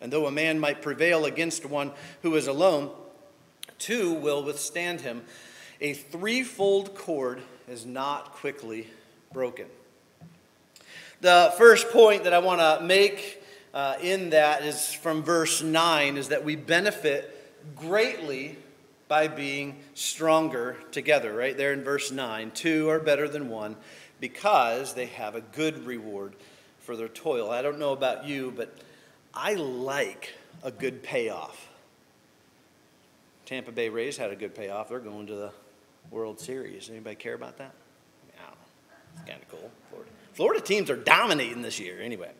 And 0.00 0.12
though 0.12 0.26
a 0.26 0.30
man 0.30 0.58
might 0.58 0.82
prevail 0.82 1.24
against 1.24 1.66
one 1.66 1.92
who 2.22 2.34
is 2.36 2.46
alone, 2.46 2.90
two 3.78 4.12
will 4.14 4.42
withstand 4.42 5.02
him. 5.02 5.22
A 5.80 5.92
threefold 5.92 6.94
cord 6.94 7.42
is 7.68 7.84
not 7.84 8.32
quickly 8.32 8.88
broken. 9.32 9.66
The 11.26 11.52
first 11.58 11.90
point 11.90 12.22
that 12.22 12.32
I 12.32 12.38
want 12.38 12.60
to 12.60 12.86
make 12.86 13.42
uh, 13.74 13.96
in 14.00 14.30
that 14.30 14.62
is 14.62 14.92
from 14.92 15.24
verse 15.24 15.60
9 15.60 16.16
is 16.18 16.28
that 16.28 16.44
we 16.44 16.54
benefit 16.54 17.52
greatly 17.74 18.56
by 19.08 19.26
being 19.26 19.80
stronger 19.94 20.76
together, 20.92 21.34
right 21.34 21.56
there 21.56 21.72
in 21.72 21.82
verse 21.82 22.12
9. 22.12 22.52
Two 22.52 22.88
are 22.90 23.00
better 23.00 23.26
than 23.26 23.48
one 23.48 23.74
because 24.20 24.94
they 24.94 25.06
have 25.06 25.34
a 25.34 25.40
good 25.40 25.84
reward 25.84 26.36
for 26.78 26.94
their 26.94 27.08
toil. 27.08 27.50
I 27.50 27.60
don't 27.60 27.80
know 27.80 27.92
about 27.92 28.24
you, 28.24 28.52
but 28.56 28.72
I 29.34 29.54
like 29.54 30.32
a 30.62 30.70
good 30.70 31.02
payoff. 31.02 31.66
Tampa 33.46 33.72
Bay 33.72 33.88
Rays 33.88 34.16
had 34.16 34.30
a 34.30 34.36
good 34.36 34.54
payoff. 34.54 34.90
They're 34.90 35.00
going 35.00 35.26
to 35.26 35.34
the 35.34 35.50
World 36.12 36.38
Series. 36.38 36.88
Anybody 36.88 37.16
care 37.16 37.34
about 37.34 37.58
that? 37.58 37.74
Yeah, 38.28 38.42
it's 39.16 39.28
kind 39.28 39.42
of 39.42 39.48
cool. 39.48 39.72
Florida. 39.90 40.10
Florida 40.36 40.60
teams 40.60 40.90
are 40.90 40.96
dominating 40.96 41.62
this 41.62 41.80
year, 41.80 41.98
anyway. 41.98 42.30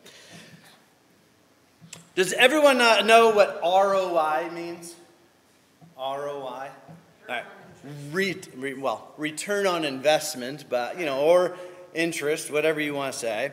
Does 2.13 2.31
everyone 2.31 2.79
uh, 2.79 3.01
know 3.01 3.31
what 3.31 3.59
ROI 3.63 4.51
means? 4.53 4.93
ROI? 5.97 6.05
All 6.05 6.69
right. 7.27 7.43
Re, 8.11 8.35
re, 8.55 8.75
well, 8.75 9.15
return 9.17 9.65
on 9.65 9.83
investment, 9.83 10.65
but, 10.69 10.99
you 10.99 11.07
know, 11.07 11.21
or 11.21 11.57
interest, 11.95 12.51
whatever 12.51 12.79
you 12.79 12.93
want 12.93 13.13
to 13.13 13.19
say. 13.19 13.51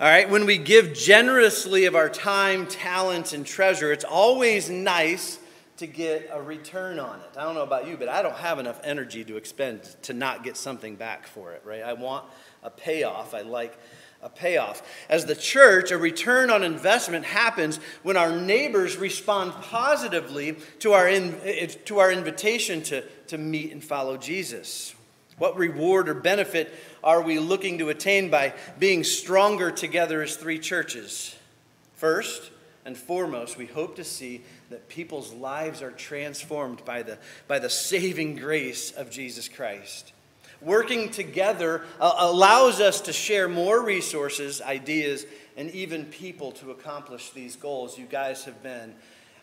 All 0.00 0.08
right, 0.08 0.28
when 0.28 0.44
we 0.44 0.58
give 0.58 0.92
generously 0.92 1.84
of 1.84 1.94
our 1.94 2.08
time, 2.08 2.66
talents, 2.66 3.32
and 3.32 3.46
treasure, 3.46 3.92
it's 3.92 4.04
always 4.04 4.68
nice 4.68 5.38
to 5.76 5.86
get 5.86 6.30
a 6.32 6.42
return 6.42 6.98
on 6.98 7.20
it. 7.20 7.38
I 7.38 7.44
don't 7.44 7.54
know 7.54 7.62
about 7.62 7.86
you, 7.86 7.96
but 7.96 8.08
I 8.08 8.22
don't 8.22 8.36
have 8.36 8.58
enough 8.58 8.80
energy 8.82 9.24
to 9.24 9.36
expend 9.36 9.82
to 10.02 10.12
not 10.12 10.42
get 10.42 10.56
something 10.56 10.96
back 10.96 11.28
for 11.28 11.52
it, 11.52 11.62
right? 11.64 11.82
I 11.82 11.92
want 11.92 12.24
a 12.64 12.70
payoff. 12.70 13.34
I 13.34 13.42
like 13.42 13.78
a 14.22 14.28
payoff. 14.28 14.82
As 15.08 15.26
the 15.26 15.36
church, 15.36 15.90
a 15.90 15.98
return 15.98 16.50
on 16.50 16.64
investment 16.64 17.26
happens 17.26 17.78
when 18.02 18.16
our 18.16 18.34
neighbors 18.34 18.96
respond 18.96 19.52
positively 19.52 20.56
to 20.80 20.94
our, 20.94 21.06
in, 21.06 21.38
eh, 21.44 21.66
to 21.84 21.98
our 21.98 22.10
invitation 22.10 22.82
to, 22.84 23.02
to 23.28 23.38
meet 23.38 23.70
and 23.70 23.84
follow 23.84 24.16
Jesus. 24.16 24.94
What 25.36 25.56
reward 25.56 26.08
or 26.08 26.14
benefit 26.14 26.74
are 27.02 27.20
we 27.20 27.38
looking 27.38 27.78
to 27.78 27.90
attain 27.90 28.30
by 28.30 28.54
being 28.78 29.04
stronger 29.04 29.70
together 29.70 30.22
as 30.22 30.36
three 30.36 30.58
churches? 30.58 31.36
First 31.94 32.50
and 32.86 32.96
foremost, 32.96 33.58
we 33.58 33.66
hope 33.66 33.96
to 33.96 34.04
see 34.04 34.42
that 34.70 34.88
people's 34.88 35.32
lives 35.34 35.82
are 35.82 35.90
transformed 35.90 36.84
by 36.84 37.02
the, 37.02 37.18
by 37.46 37.58
the 37.58 37.70
saving 37.70 38.36
grace 38.36 38.90
of 38.90 39.10
Jesus 39.10 39.48
Christ 39.48 40.14
working 40.64 41.10
together 41.10 41.82
uh, 42.00 42.14
allows 42.18 42.80
us 42.80 43.02
to 43.02 43.12
share 43.12 43.48
more 43.48 43.82
resources, 43.82 44.60
ideas, 44.62 45.26
and 45.56 45.70
even 45.70 46.06
people 46.06 46.52
to 46.52 46.70
accomplish 46.70 47.30
these 47.30 47.56
goals. 47.56 47.98
You 47.98 48.06
guys 48.06 48.44
have 48.44 48.62
been 48.62 48.94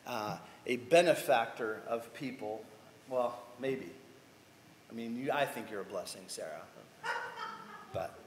uh, 0.08 0.38
a 0.66 0.78
benefactor 0.78 1.82
of 1.88 2.14
people. 2.14 2.64
Well, 3.10 3.38
maybe. 3.60 3.90
I 4.90 4.94
mean, 4.94 5.16
you, 5.16 5.32
I 5.32 5.46
think 5.46 5.72
you're 5.72 5.82
a 5.82 5.86
blessing, 5.86 6.24
Sarah. 6.28 6.62
But 7.94 8.18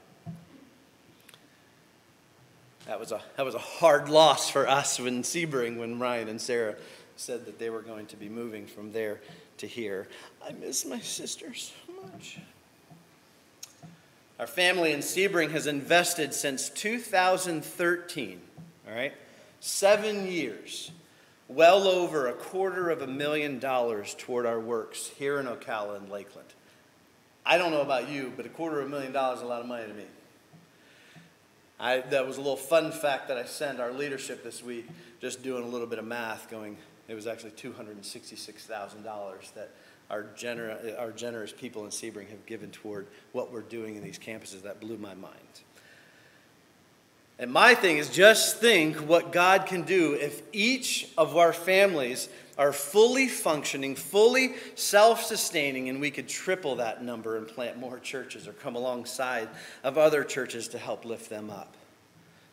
that 2.87 2.99
was 2.99 3.11
a 3.11 3.21
that 3.35 3.45
was 3.45 3.55
a 3.55 3.59
hard 3.59 4.09
loss 4.09 4.49
for 4.49 4.67
us 4.67 4.99
when 4.99 5.23
Sebring, 5.23 5.77
when 5.77 5.99
Ryan 5.99 6.29
and 6.29 6.41
Sarah 6.41 6.75
said 7.15 7.45
that 7.45 7.57
they 7.57 7.69
were 7.69 7.81
going 7.81 8.05
to 8.07 8.17
be 8.17 8.29
moving 8.29 8.67
from 8.67 8.91
there 8.91 9.21
to 9.57 9.67
here. 9.67 10.07
I 10.45 10.51
miss 10.51 10.85
my 10.85 10.99
sister 10.99 11.53
so 11.53 11.73
much. 12.11 12.39
Our 14.37 14.47
family 14.47 14.91
in 14.91 14.99
Sebring 14.99 15.51
has 15.51 15.65
invested 15.65 16.33
since 16.33 16.69
2013, 16.69 18.41
all 18.85 18.93
right? 18.93 19.13
Seven 19.61 20.27
years, 20.27 20.91
well 21.47 21.87
over 21.87 22.27
a 22.27 22.33
quarter 22.33 22.89
of 22.89 23.01
a 23.01 23.07
million 23.07 23.59
dollars 23.59 24.13
toward 24.17 24.45
our 24.45 24.59
works 24.59 25.09
here 25.17 25.39
in 25.39 25.45
Ocala 25.45 25.95
and 25.95 26.09
Lakeland. 26.09 26.49
I 27.45 27.57
don't 27.57 27.71
know 27.71 27.81
about 27.81 28.09
you, 28.09 28.33
but 28.35 28.45
a 28.45 28.49
quarter 28.49 28.81
of 28.81 28.87
a 28.87 28.89
million 28.89 29.13
dollars 29.13 29.37
is 29.37 29.43
a 29.43 29.47
lot 29.47 29.61
of 29.61 29.67
money 29.67 29.87
to 29.87 29.93
me. 29.93 30.03
I, 31.79 31.99
that 31.99 32.27
was 32.27 32.35
a 32.35 32.41
little 32.41 32.57
fun 32.57 32.91
fact 32.91 33.29
that 33.29 33.37
I 33.37 33.45
sent 33.45 33.79
our 33.79 33.93
leadership 33.93 34.43
this 34.43 34.61
week, 34.61 34.85
just 35.21 35.43
doing 35.43 35.63
a 35.63 35.67
little 35.67 35.87
bit 35.87 35.99
of 35.99 36.05
math, 36.05 36.49
going, 36.49 36.75
it 37.07 37.13
was 37.13 37.25
actually 37.25 37.51
$266,000 37.51 39.53
that 39.53 39.69
our, 40.09 40.23
gener- 40.35 40.99
our 40.99 41.11
generous 41.11 41.51
people 41.51 41.83
in 41.85 41.91
Sebring 41.91 42.29
have 42.29 42.45
given 42.45 42.71
toward 42.71 43.07
what 43.31 43.51
we're 43.51 43.61
doing 43.61 43.95
in 43.95 44.03
these 44.03 44.19
campuses. 44.19 44.63
That 44.63 44.79
blew 44.79 44.97
my 44.97 45.13
mind. 45.15 45.33
And 47.37 47.51
my 47.51 47.75
thing 47.75 47.97
is 47.97 48.09
just 48.09 48.57
think 48.59 48.95
what 48.97 49.33
God 49.33 49.65
can 49.65 49.81
do 49.81 50.13
if 50.13 50.41
each 50.53 51.09
of 51.17 51.35
our 51.35 51.51
families 51.51 52.29
are 52.57 52.71
fully 52.71 53.27
functioning, 53.27 53.95
fully 53.95 54.53
self 54.75 55.23
sustaining, 55.23 55.89
and 55.89 55.99
we 55.99 56.11
could 56.11 56.29
triple 56.29 56.77
that 56.77 57.03
number 57.03 57.35
and 57.35 57.47
plant 57.47 57.77
more 57.77 57.99
churches 57.99 58.47
or 58.47 58.53
come 58.53 58.75
alongside 58.75 59.49
of 59.83 59.97
other 59.97 60.23
churches 60.23 60.69
to 60.69 60.77
help 60.77 61.03
lift 61.03 61.29
them 61.29 61.49
up. 61.49 61.75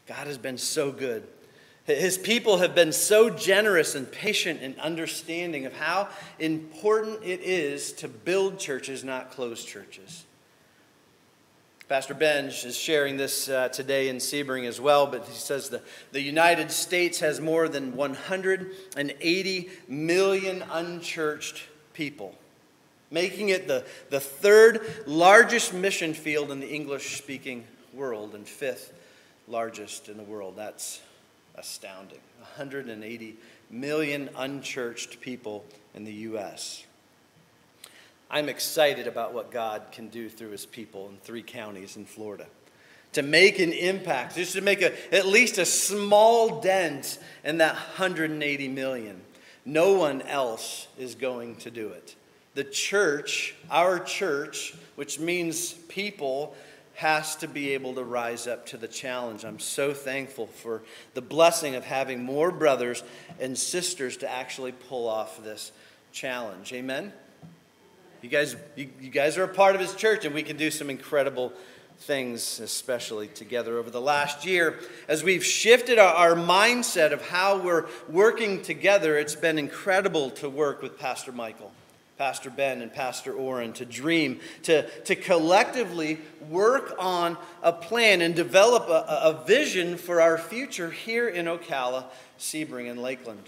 God 0.08 0.26
has 0.26 0.38
been 0.38 0.58
so 0.58 0.90
good. 0.90 1.26
His 1.84 2.16
people 2.16 2.58
have 2.58 2.74
been 2.76 2.92
so 2.92 3.28
generous 3.28 3.96
and 3.96 4.10
patient 4.10 4.60
and 4.62 4.78
understanding 4.78 5.66
of 5.66 5.72
how 5.72 6.08
important 6.38 7.24
it 7.24 7.40
is 7.40 7.92
to 7.94 8.08
build 8.08 8.60
churches, 8.60 9.02
not 9.02 9.32
close 9.32 9.64
churches. 9.64 10.24
Pastor 11.88 12.14
Benj 12.14 12.64
is 12.64 12.76
sharing 12.76 13.16
this 13.16 13.48
uh, 13.48 13.68
today 13.68 14.08
in 14.08 14.16
Sebring 14.16 14.66
as 14.66 14.80
well, 14.80 15.08
but 15.08 15.26
he 15.26 15.34
says 15.34 15.68
the, 15.68 15.82
the 16.12 16.22
United 16.22 16.70
States 16.70 17.18
has 17.18 17.40
more 17.40 17.68
than 17.68 17.96
180 17.96 19.70
million 19.88 20.64
unchurched 20.70 21.64
people, 21.92 22.34
making 23.10 23.48
it 23.48 23.66
the, 23.66 23.84
the 24.08 24.20
third 24.20 25.04
largest 25.04 25.74
mission 25.74 26.14
field 26.14 26.52
in 26.52 26.60
the 26.60 26.72
English 26.72 27.18
speaking 27.18 27.64
world 27.92 28.36
and 28.36 28.46
fifth 28.46 28.94
largest 29.48 30.08
in 30.08 30.16
the 30.16 30.22
world. 30.22 30.54
That's 30.56 31.00
astounding 31.56 32.20
180 32.38 33.36
million 33.70 34.28
unchurched 34.36 35.20
people 35.20 35.64
in 35.94 36.04
the 36.04 36.12
U.S. 36.12 36.84
I'm 38.30 38.48
excited 38.48 39.06
about 39.06 39.34
what 39.34 39.50
God 39.50 39.82
can 39.92 40.08
do 40.08 40.28
through 40.28 40.50
his 40.50 40.64
people 40.64 41.08
in 41.08 41.18
three 41.18 41.42
counties 41.42 41.96
in 41.96 42.06
Florida. 42.06 42.46
To 43.12 43.22
make 43.22 43.58
an 43.58 43.72
impact, 43.72 44.36
just 44.36 44.54
to 44.54 44.62
make 44.62 44.80
a, 44.80 45.14
at 45.14 45.26
least 45.26 45.58
a 45.58 45.66
small 45.66 46.62
dent 46.62 47.18
in 47.44 47.58
that 47.58 47.74
180 47.74 48.68
million. 48.68 49.20
No 49.66 49.92
one 49.92 50.22
else 50.22 50.88
is 50.98 51.14
going 51.14 51.56
to 51.56 51.70
do 51.70 51.88
it. 51.88 52.16
The 52.54 52.64
church, 52.64 53.54
our 53.70 53.98
church, 53.98 54.74
which 54.96 55.20
means 55.20 55.72
people, 55.72 56.54
has 57.02 57.34
to 57.34 57.48
be 57.48 57.70
able 57.70 57.94
to 57.96 58.04
rise 58.04 58.46
up 58.46 58.64
to 58.64 58.76
the 58.76 58.86
challenge. 58.86 59.44
I'm 59.44 59.58
so 59.58 59.92
thankful 59.92 60.46
for 60.46 60.82
the 61.14 61.20
blessing 61.20 61.74
of 61.74 61.84
having 61.84 62.22
more 62.22 62.52
brothers 62.52 63.02
and 63.40 63.58
sisters 63.58 64.18
to 64.18 64.30
actually 64.30 64.70
pull 64.70 65.08
off 65.08 65.42
this 65.42 65.72
challenge. 66.12 66.72
Amen? 66.72 67.12
You 68.20 68.28
guys, 68.28 68.54
you, 68.76 68.88
you 69.00 69.10
guys 69.10 69.36
are 69.36 69.42
a 69.42 69.48
part 69.48 69.74
of 69.74 69.80
his 69.80 69.96
church, 69.96 70.24
and 70.24 70.32
we 70.32 70.44
can 70.44 70.56
do 70.56 70.70
some 70.70 70.90
incredible 70.90 71.52
things, 71.98 72.60
especially 72.60 73.26
together 73.26 73.78
over 73.78 73.90
the 73.90 74.00
last 74.00 74.46
year. 74.46 74.78
As 75.08 75.24
we've 75.24 75.44
shifted 75.44 75.98
our, 75.98 76.14
our, 76.14 76.34
mindset 76.36 77.10
of 77.10 77.20
how 77.20 77.58
we're 77.58 77.86
working 78.08 78.62
together, 78.62 79.18
it's 79.18 79.34
been 79.34 79.58
incredible 79.58 80.30
to 80.30 80.48
work 80.48 80.82
with 80.82 81.00
Pastor 81.00 81.32
Michael. 81.32 81.72
Pastor 82.22 82.50
Ben 82.50 82.82
and 82.82 82.92
Pastor 82.92 83.32
Oren 83.32 83.72
to 83.72 83.84
dream, 83.84 84.38
to, 84.62 84.88
to 85.00 85.16
collectively 85.16 86.20
work 86.48 86.94
on 86.96 87.36
a 87.64 87.72
plan 87.72 88.20
and 88.20 88.32
develop 88.36 88.88
a, 88.88 89.04
a 89.24 89.44
vision 89.44 89.96
for 89.96 90.20
our 90.20 90.38
future 90.38 90.88
here 90.88 91.28
in 91.28 91.46
Ocala, 91.46 92.04
Sebring, 92.38 92.88
and 92.88 93.02
Lakeland. 93.02 93.42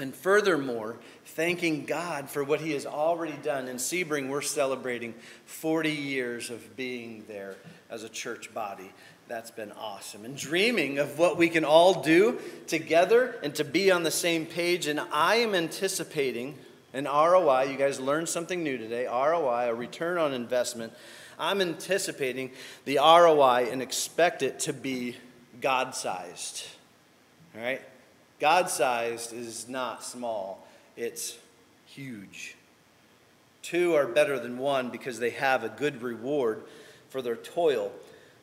And 0.00 0.12
furthermore, 0.12 0.96
thanking 1.26 1.84
God 1.84 2.28
for 2.28 2.42
what 2.42 2.60
He 2.60 2.72
has 2.72 2.86
already 2.86 3.38
done. 3.44 3.68
In 3.68 3.76
Sebring, 3.76 4.30
we're 4.30 4.42
celebrating 4.42 5.14
40 5.44 5.88
years 5.88 6.50
of 6.50 6.74
being 6.74 7.22
there 7.28 7.54
as 7.88 8.02
a 8.02 8.08
church 8.08 8.52
body. 8.52 8.90
That's 9.28 9.52
been 9.52 9.70
awesome. 9.70 10.24
And 10.24 10.36
dreaming 10.36 10.98
of 10.98 11.20
what 11.20 11.36
we 11.36 11.48
can 11.48 11.64
all 11.64 12.02
do 12.02 12.40
together 12.66 13.36
and 13.44 13.54
to 13.54 13.62
be 13.62 13.92
on 13.92 14.02
the 14.02 14.10
same 14.10 14.44
page. 14.44 14.88
And 14.88 14.98
I 15.12 15.36
am 15.36 15.54
anticipating 15.54 16.58
an 16.96 17.04
ROI. 17.04 17.64
You 17.70 17.76
guys 17.76 18.00
learned 18.00 18.28
something 18.28 18.62
new 18.62 18.78
today 18.78 19.06
ROI, 19.06 19.68
a 19.68 19.74
return 19.74 20.16
on 20.16 20.32
investment. 20.32 20.94
I'm 21.38 21.60
anticipating 21.60 22.50
the 22.86 22.96
ROI 22.96 23.68
and 23.70 23.82
expect 23.82 24.42
it 24.42 24.58
to 24.60 24.72
be 24.72 25.16
God 25.60 25.94
sized. 25.94 26.64
All 27.54 27.62
right? 27.62 27.82
God 28.40 28.70
sized 28.70 29.34
is 29.34 29.68
not 29.68 30.02
small, 30.02 30.66
it's 30.96 31.36
huge. 31.86 32.56
Two 33.60 33.94
are 33.94 34.06
better 34.06 34.38
than 34.38 34.58
one 34.58 34.90
because 34.90 35.18
they 35.18 35.30
have 35.30 35.64
a 35.64 35.68
good 35.68 36.00
reward 36.00 36.62
for 37.10 37.20
their 37.20 37.36
toil. 37.36 37.92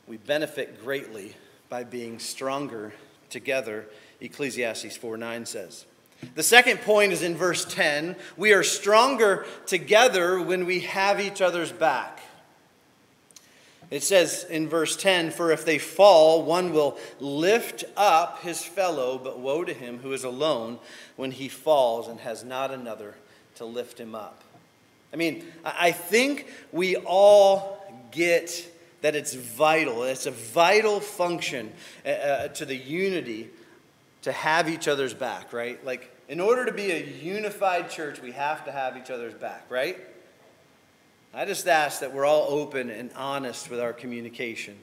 We 0.08 0.18
benefit 0.18 0.84
greatly 0.84 1.36
by 1.70 1.86
being 1.86 2.20
stronger 2.20 2.94
together, 3.30 3.88
Ecclesiastes 4.22 4.98
4 4.98 5.18
9 5.18 5.46
says. 5.46 5.86
The 6.36 6.44
second 6.44 6.82
point 6.82 7.12
is 7.12 7.22
in 7.22 7.36
verse 7.36 7.66
10 7.66 8.16
we 8.38 8.54
are 8.54 8.64
stronger 8.64 9.46
together 9.66 10.42
when 10.42 10.66
we 10.66 10.82
have 10.82 11.20
each 11.20 11.42
other's 11.42 11.72
back. 11.72 12.22
It 13.90 14.02
says 14.02 14.46
in 14.50 14.68
verse 14.68 14.96
10 14.96 15.32
For 15.32 15.52
if 15.52 15.66
they 15.66 15.78
fall, 15.78 16.44
one 16.44 16.74
will 16.74 16.98
lift 17.20 17.84
up 17.96 18.42
his 18.42 18.64
fellow, 18.64 19.20
but 19.20 19.40
woe 19.40 19.64
to 19.64 19.74
him 19.74 20.00
who 20.00 20.14
is 20.14 20.24
alone 20.24 20.80
when 21.16 21.32
he 21.32 21.48
falls 21.48 22.08
and 22.08 22.20
has 22.22 22.44
not 22.44 22.72
another 22.72 23.16
to 23.56 23.66
lift 23.66 24.00
him 24.00 24.16
up. 24.16 24.42
I 25.14 25.16
mean, 25.16 25.46
I 25.64 25.92
think 25.92 26.48
we 26.72 26.96
all 26.96 27.86
get 28.10 28.68
that 29.02 29.16
it's 29.16 29.36
vital. 29.36 30.04
It's 30.04 30.26
a 30.26 30.32
vital 30.32 31.00
function 31.00 31.72
uh, 32.04 32.10
uh, 32.10 32.48
to 32.48 32.66
the 32.66 32.76
unity 32.76 33.50
to 34.24 34.32
have 34.32 34.70
each 34.70 34.88
other's 34.88 35.14
back, 35.14 35.54
right? 35.54 35.84
Like, 35.86 36.10
in 36.28 36.40
order 36.40 36.66
to 36.66 36.72
be 36.72 36.92
a 36.92 37.04
unified 37.04 37.90
church, 37.90 38.22
we 38.22 38.32
have 38.32 38.66
to 38.66 38.72
have 38.72 38.98
each 38.98 39.10
other's 39.10 39.34
back, 39.34 39.66
right? 39.70 39.98
I 41.34 41.46
just 41.46 41.68
ask 41.68 42.00
that 42.02 42.14
we're 42.14 42.26
all 42.26 42.48
open 42.50 42.90
and 42.90 43.12
honest 43.16 43.70
with 43.70 43.80
our 43.80 43.94
communication. 43.94 44.78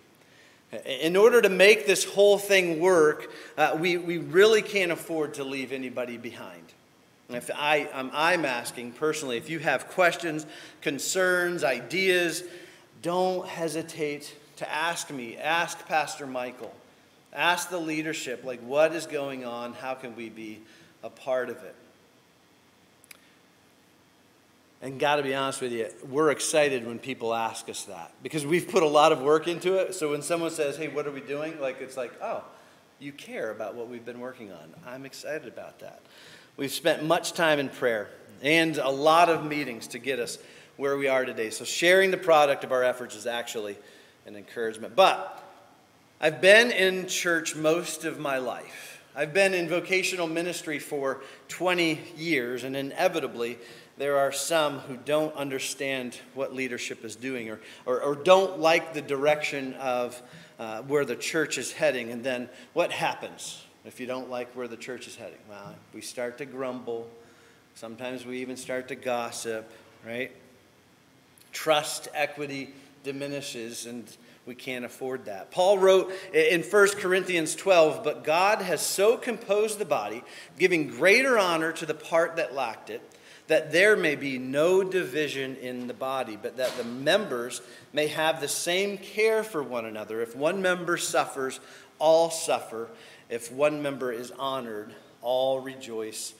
In 0.85 1.17
order 1.17 1.43
to 1.43 1.49
make 1.49 1.87
this 1.87 2.05
whole 2.05 2.39
thing 2.39 2.81
work, 2.81 3.33
uh, 3.57 3.77
we, 3.79 3.97
we 3.97 4.19
really 4.19 4.63
can't 4.63 4.93
afford 4.93 5.35
to 5.35 5.45
leave 5.45 5.73
anybody 5.73 6.17
behind. 6.17 6.63
If 7.29 7.51
I, 7.55 7.89
I'm, 7.95 8.11
I'm 8.13 8.45
asking 8.45 8.93
personally, 8.93 9.37
if 9.37 9.49
you 9.49 9.61
have 9.61 9.89
questions, 9.89 10.47
concerns, 10.81 11.65
ideas, 11.65 12.43
don't 13.03 13.47
hesitate 13.47 14.35
to 14.57 14.71
ask 14.71 15.11
me. 15.11 15.37
Ask 15.37 15.87
Pastor 15.87 16.27
Michael. 16.27 16.75
Ask 17.33 17.71
the 17.71 17.79
leadership, 17.79 18.45
like, 18.45 18.61
what 18.61 18.93
is 18.93 19.07
going 19.07 19.45
on? 19.45 19.73
How 19.73 19.95
can 19.95 20.17
we 20.17 20.29
be 20.29 20.61
a 21.03 21.11
part 21.11 21.49
of 21.49 21.57
it? 21.63 21.75
And 24.83 24.99
got 24.99 25.17
to 25.17 25.23
be 25.23 25.35
honest 25.35 25.61
with 25.61 25.73
you, 25.73 25.89
we're 26.09 26.31
excited 26.31 26.87
when 26.87 26.99
people 26.99 27.35
ask 27.35 27.69
us 27.69 27.85
that 27.85 28.13
because 28.23 28.47
we've 28.47 28.67
put 28.67 28.83
a 28.83 28.89
lot 28.89 29.13
of 29.13 29.21
work 29.21 29.47
into 29.47 29.75
it. 29.75 29.95
So 29.95 30.11
when 30.11 30.23
someone 30.23 30.51
says, 30.51 30.79
hey, 30.79 30.89
what 30.89 31.07
are 31.07 31.11
we 31.11 31.21
doing? 31.21 31.61
Like, 31.61 31.83
it's 31.83 31.99
like, 31.99 32.13
oh, 32.23 32.43
you 32.99 33.13
care 33.13 33.51
about 33.51 33.75
what 33.75 33.89
we've 33.89 34.05
been 34.05 34.21
working 34.21 34.53
on. 34.53 34.75
I'm 34.87 35.05
excited 35.05 35.49
about 35.49 35.81
that. 35.81 36.01
We've 36.57 36.73
spent 36.73 37.05
much 37.05 37.35
time 37.35 37.59
in 37.59 37.69
prayer 37.69 38.09
and 38.43 38.79
a 38.79 38.89
lot 38.89 39.29
of 39.29 39.45
meetings 39.45 39.87
to 39.89 39.99
get 39.99 40.19
us 40.19 40.39
where 40.77 40.97
we 40.97 41.09
are 41.09 41.27
today. 41.27 41.51
So 41.51 41.65
sharing 41.65 42.11
the 42.11 42.17
product 42.17 42.65
of 42.65 42.73
our 42.73 42.83
efforts 42.83 43.15
is 43.15 43.27
actually 43.27 43.77
an 44.25 44.35
encouragement. 44.35 44.97
But 44.97 45.43
I've 46.23 46.41
been 46.41 46.71
in 46.71 47.07
church 47.07 47.55
most 47.55 48.05
of 48.05 48.19
my 48.19 48.39
life. 48.39 48.90
I've 49.15 49.35
been 49.35 49.55
in 49.55 49.69
vocational 49.69 50.29
ministry 50.29 50.79
for 50.79 51.21
20 51.49 51.99
years, 52.17 52.63
and 52.63 52.77
inevitably, 52.77 53.59
there 53.99 54.19
are 54.19 54.31
some 54.31 54.79
who 54.79 54.97
don't 54.97 55.35
understand 55.35 56.17
what 56.35 56.55
leadership 56.55 57.05
is 57.05 57.17
doing 57.17 57.51
or, 57.51 57.61
or, 57.87 58.01
or 58.01 58.15
don't 58.15 58.61
like 58.61 58.95
the 58.95 59.03
direction 59.03 59.75
of 59.75 60.21
uh, 60.61 60.83
where 60.83 61.05
the 61.05 61.17
church 61.17 61.59
is 61.59 61.73
heading. 61.73 62.13
And 62.13 62.23
then 62.23 62.49
what 62.73 62.93
happens 62.93 63.65
if 63.85 63.99
you 63.99 64.07
don't 64.07 64.31
like 64.31 64.49
where 64.55 64.69
the 64.69 64.77
church 64.77 65.09
is 65.09 65.17
heading? 65.17 65.39
Well, 65.49 65.75
we 65.93 66.03
start 66.03 66.39
to 66.39 66.47
grumble. 66.47 67.11
Sometimes 67.75 68.25
we 68.25 68.39
even 68.39 68.57
start 68.57 68.89
to 68.89 68.95
gossip, 68.95 69.71
right? 70.07 70.31
Trust, 71.53 72.09
equity 72.15 72.73
diminishes, 73.03 73.87
and 73.87 74.05
we 74.51 74.57
can't 74.57 74.85
afford 74.85 75.27
that. 75.27 75.53
Paul 75.53 75.79
wrote 75.79 76.13
in 76.35 76.65
1 76.65 76.89
Corinthians 76.97 77.55
12, 77.55 78.03
But 78.03 78.25
God 78.25 78.61
has 78.63 78.81
so 78.81 79.17
composed 79.17 79.79
the 79.79 79.85
body, 79.85 80.25
giving 80.59 80.89
greater 80.89 81.39
honor 81.39 81.71
to 81.71 81.87
the 81.87 81.95
part 81.95 82.35
that 82.35 82.53
lacked 82.53 82.91
it 82.91 83.01
that 83.47 83.71
there 83.71 83.97
may 83.97 84.17
be 84.17 84.39
no 84.39 84.83
division 84.83 85.55
in 85.57 85.87
the 85.87 85.95
body, 85.95 86.37
but 86.41 86.57
that 86.57 86.77
the 86.77 86.85
members 86.85 87.61
may 87.93 88.09
have 88.09 88.41
the 88.41 88.49
same 88.49 88.99
care 88.99 89.45
for 89.45 89.63
one 89.63 89.85
another. 89.85 90.21
If 90.21 90.35
one 90.35 90.63
member 90.63 90.97
suffers, 90.97 91.61
all 92.01 92.31
suffer. 92.31 92.89
If 93.29 93.53
one 93.53 93.83
member 93.83 94.13
is 94.13 94.33
honored, 94.33 94.93
all 95.23 95.61
rejoice 95.61 96.35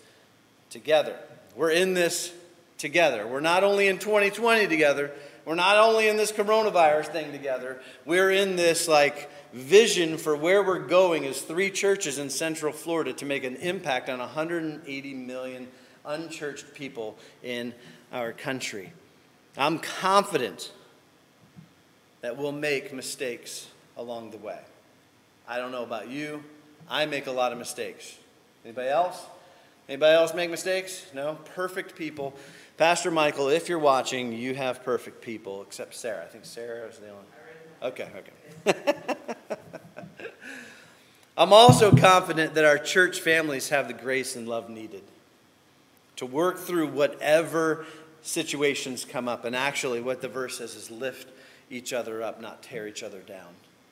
together. 0.69 1.17
We're 1.55 1.71
in 1.71 1.95
this 1.95 2.33
together. 2.79 3.27
We're 3.27 3.41
not 3.41 3.63
only 3.63 3.87
in 3.87 3.99
2020 3.99 4.67
together, 4.67 5.13
we're 5.45 5.55
not 5.55 5.77
only 5.77 6.09
in 6.09 6.17
this 6.17 6.33
coronavirus 6.33 7.07
thing 7.07 7.33
together, 7.33 7.81
we're 8.05 8.31
in 8.31 8.57
this 8.57 8.89
like 8.89 9.31
vision 9.53 10.17
for 10.17 10.37
where 10.37 10.63
we're 10.63 10.79
going 10.79 11.25
as 11.27 11.41
three 11.41 11.71
churches 11.71 12.19
in 12.19 12.31
Central 12.31 12.73
Florida 12.73 13.13
to 13.15 13.25
make 13.25 13.45
an 13.45 13.57
impact 13.57 14.09
on 14.09 14.19
180 14.19 15.15
million 15.15 15.69
unchurched 16.05 16.75
people 16.75 17.17
in 17.43 17.75
our 18.13 18.33
country. 18.33 18.93
I'm 19.57 19.79
confident 19.79 20.73
that 22.21 22.37
we'll 22.37 22.53
make 22.53 22.93
mistakes 22.93 23.69
along 23.97 24.31
the 24.31 24.39
way. 24.39 24.61
I 25.49 25.59
don't 25.59 25.73
know 25.73 25.83
about 25.83 26.09
you. 26.09 26.45
I 26.89 27.07
make 27.07 27.27
a 27.27 27.33
lot 27.33 27.53
of 27.53 27.59
mistakes. 27.59 28.17
Anybody 28.65 28.89
else? 28.89 29.27
Anybody 29.91 30.15
else 30.15 30.33
make 30.35 30.51
mistakes? 30.51 31.05
No? 31.13 31.37
Perfect 31.57 31.97
people. 31.97 32.33
Pastor 32.77 33.11
Michael, 33.11 33.49
if 33.49 33.69
you're 33.69 33.81
watching, 33.81 34.33
you 34.33 34.55
have 34.55 34.85
perfect 34.85 35.21
people, 35.21 35.63
except 35.63 35.97
Sarah. 35.97 36.23
I 36.23 36.29
think 36.29 36.45
Sarah 36.45 36.87
is 36.87 36.99
the 36.99 37.09
only. 37.09 37.25
One. 37.81 37.91
Okay, 37.91 38.09
okay. 38.65 39.57
I'm 41.37 41.53
also 41.53 41.91
confident 41.97 42.55
that 42.55 42.65
our 42.65 42.79
church 42.79 43.19
families 43.19 43.71
have 43.71 43.89
the 43.89 43.93
grace 43.93 44.37
and 44.37 44.47
love 44.47 44.71
needed 44.71 45.03
to 46.17 46.27
work 46.27 46.59
through 46.59 46.87
whatever 46.87 47.85
situations 48.23 49.05
come 49.05 49.27
up. 49.27 49.45
And 49.45 49.57
actually, 49.57 50.01
what 50.01 50.21
the 50.21 50.29
verse 50.29 50.59
says 50.59 50.77
is 50.77 50.89
lift 50.89 51.33
each 51.69 51.93
other 51.93 52.23
up, 52.23 52.41
not 52.41 52.63
tear 52.63 52.87
each 52.87 53.03
other 53.03 53.23
down. 53.23 53.49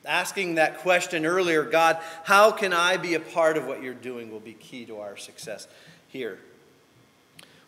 Asking 0.09 0.55
that 0.55 0.79
question 0.79 1.23
earlier, 1.23 1.63
God, 1.63 1.99
how 2.23 2.49
can 2.49 2.73
I 2.73 2.97
be 2.97 3.13
a 3.13 3.19
part 3.19 3.57
of 3.57 3.67
what 3.67 3.83
you're 3.83 3.93
doing, 3.93 4.31
will 4.31 4.39
be 4.39 4.53
key 4.53 4.83
to 4.85 4.97
our 4.97 5.15
success 5.15 5.67
here. 6.07 6.39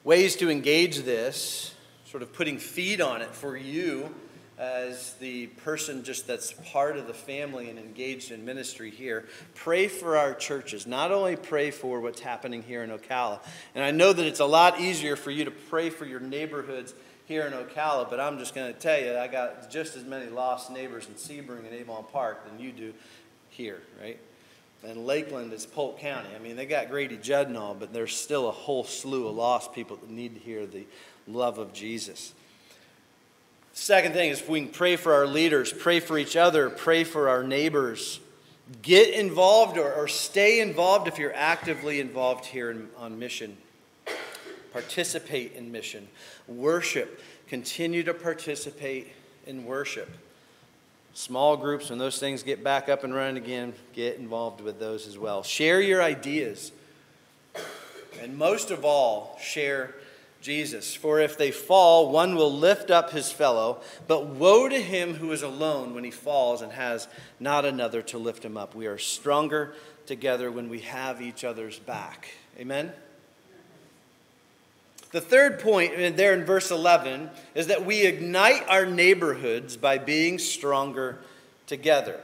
Ways 0.03 0.35
to 0.37 0.49
engage 0.49 1.01
this, 1.01 1.75
sort 2.05 2.23
of 2.23 2.33
putting 2.33 2.57
feet 2.57 2.99
on 2.99 3.21
it 3.21 3.35
for 3.35 3.55
you 3.55 4.11
as 4.57 5.13
the 5.19 5.47
person 5.47 6.03
just 6.03 6.25
that's 6.25 6.53
part 6.71 6.97
of 6.97 7.05
the 7.05 7.13
family 7.13 7.69
and 7.69 7.77
engaged 7.77 8.31
in 8.31 8.43
ministry 8.43 8.89
here, 8.89 9.27
pray 9.53 9.87
for 9.87 10.17
our 10.17 10.33
churches. 10.33 10.87
Not 10.87 11.11
only 11.11 11.35
pray 11.35 11.69
for 11.69 11.99
what's 11.99 12.21
happening 12.21 12.63
here 12.63 12.83
in 12.83 12.89
Ocala, 12.89 13.39
and 13.75 13.83
I 13.83 13.91
know 13.91 14.13
that 14.13 14.25
it's 14.25 14.39
a 14.39 14.45
lot 14.45 14.79
easier 14.79 15.15
for 15.15 15.29
you 15.29 15.45
to 15.45 15.51
pray 15.51 15.91
for 15.91 16.05
your 16.05 16.19
neighborhoods 16.19 16.95
here 17.31 17.47
in 17.47 17.53
Ocala, 17.53 18.09
but 18.09 18.19
I'm 18.19 18.37
just 18.37 18.53
going 18.53 18.73
to 18.73 18.77
tell 18.77 18.99
you, 18.99 19.17
I 19.17 19.27
got 19.27 19.71
just 19.71 19.95
as 19.95 20.03
many 20.03 20.29
lost 20.29 20.69
neighbors 20.69 21.07
in 21.07 21.13
Sebring 21.13 21.59
and 21.59 21.73
Avon 21.73 22.03
Park 22.11 22.45
than 22.45 22.59
you 22.59 22.73
do 22.73 22.93
here, 23.49 23.81
right? 24.01 24.19
And 24.83 25.05
Lakeland 25.05 25.53
is 25.53 25.65
Polk 25.65 25.99
County. 25.99 26.27
I 26.35 26.39
mean, 26.39 26.57
they 26.57 26.65
got 26.65 26.89
Grady 26.89 27.15
Judd 27.15 27.47
and 27.47 27.55
all, 27.55 27.73
but 27.73 27.93
there's 27.93 28.15
still 28.15 28.49
a 28.49 28.51
whole 28.51 28.83
slew 28.83 29.29
of 29.29 29.35
lost 29.35 29.73
people 29.73 29.95
that 29.95 30.09
need 30.09 30.33
to 30.33 30.41
hear 30.41 30.65
the 30.65 30.85
love 31.25 31.57
of 31.57 31.71
Jesus. 31.71 32.33
Second 33.71 34.13
thing 34.13 34.29
is 34.29 34.41
if 34.41 34.49
we 34.49 34.59
can 34.59 34.69
pray 34.69 34.97
for 34.97 35.13
our 35.13 35.25
leaders, 35.25 35.71
pray 35.71 36.01
for 36.01 36.17
each 36.17 36.35
other, 36.35 36.69
pray 36.69 37.05
for 37.05 37.29
our 37.29 37.43
neighbors. 37.43 38.19
Get 38.81 39.13
involved 39.13 39.77
or, 39.77 39.93
or 39.93 40.09
stay 40.09 40.59
involved 40.59 41.07
if 41.07 41.17
you're 41.17 41.35
actively 41.35 42.01
involved 42.01 42.45
here 42.45 42.71
in, 42.71 42.89
on 42.97 43.17
mission. 43.17 43.55
Participate 44.71 45.53
in 45.53 45.71
mission. 45.71 46.07
Worship. 46.47 47.21
Continue 47.47 48.03
to 48.03 48.13
participate 48.13 49.11
in 49.45 49.65
worship. 49.65 50.09
Small 51.13 51.57
groups, 51.57 51.89
when 51.89 51.99
those 51.99 52.19
things 52.19 52.41
get 52.41 52.63
back 52.63 52.87
up 52.87 53.03
and 53.03 53.13
running 53.13 53.43
again, 53.43 53.73
get 53.93 54.17
involved 54.17 54.61
with 54.61 54.79
those 54.79 55.07
as 55.07 55.17
well. 55.17 55.43
Share 55.43 55.81
your 55.81 56.01
ideas. 56.01 56.71
And 58.21 58.37
most 58.37 58.71
of 58.71 58.85
all, 58.85 59.37
share 59.41 59.95
Jesus. 60.41 60.95
For 60.95 61.19
if 61.19 61.37
they 61.37 61.51
fall, 61.51 62.11
one 62.11 62.35
will 62.35 62.51
lift 62.51 62.89
up 62.89 63.11
his 63.11 63.31
fellow, 63.31 63.81
but 64.07 64.27
woe 64.27 64.69
to 64.69 64.81
him 64.81 65.15
who 65.15 65.31
is 65.31 65.43
alone 65.43 65.93
when 65.93 66.03
he 66.03 66.11
falls 66.11 66.61
and 66.61 66.71
has 66.71 67.07
not 67.39 67.65
another 67.65 68.01
to 68.03 68.17
lift 68.17 68.43
him 68.43 68.57
up. 68.57 68.73
We 68.73 68.87
are 68.87 68.97
stronger 68.97 69.73
together 70.05 70.51
when 70.51 70.69
we 70.69 70.79
have 70.79 71.21
each 71.21 71.43
other's 71.43 71.77
back. 71.77 72.29
Amen? 72.57 72.91
The 75.11 75.21
third 75.21 75.59
point 75.59 76.15
there 76.15 76.33
in 76.33 76.45
verse 76.45 76.71
11 76.71 77.29
is 77.53 77.67
that 77.67 77.85
we 77.85 78.03
ignite 78.03 78.67
our 78.69 78.85
neighborhoods 78.85 79.75
by 79.77 79.97
being 79.97 80.39
stronger 80.39 81.19
together. 81.67 82.19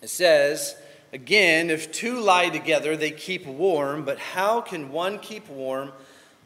It 0.00 0.08
says, 0.08 0.76
again, 1.12 1.70
if 1.70 1.90
two 1.90 2.20
lie 2.20 2.48
together, 2.48 2.96
they 2.96 3.10
keep 3.10 3.46
warm, 3.46 4.04
but 4.04 4.18
how 4.18 4.60
can 4.60 4.92
one 4.92 5.18
keep 5.18 5.48
warm? 5.48 5.92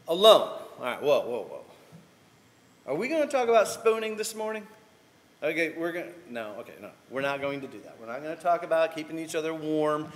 alone. 0.08 0.48
All 0.78 0.84
right, 0.84 1.02
whoa, 1.02 1.20
whoa, 1.20 1.42
whoa. 1.42 1.64
Are 2.86 2.94
we 2.94 3.08
going 3.08 3.22
to 3.22 3.28
talk 3.28 3.48
about 3.48 3.68
spooning 3.68 4.16
this 4.16 4.34
morning? 4.34 4.66
Okay, 5.42 5.74
we're 5.76 5.92
going 5.92 6.06
to, 6.06 6.32
no, 6.32 6.54
okay, 6.60 6.72
no. 6.80 6.90
We're 7.10 7.20
not 7.20 7.40
going 7.40 7.60
to 7.60 7.66
do 7.68 7.78
that. 7.84 7.96
We're 8.00 8.06
not 8.06 8.22
going 8.22 8.36
to 8.36 8.42
talk 8.42 8.64
about 8.64 8.94
keeping 8.96 9.18
each 9.18 9.34
other 9.34 9.54
warm, 9.54 10.10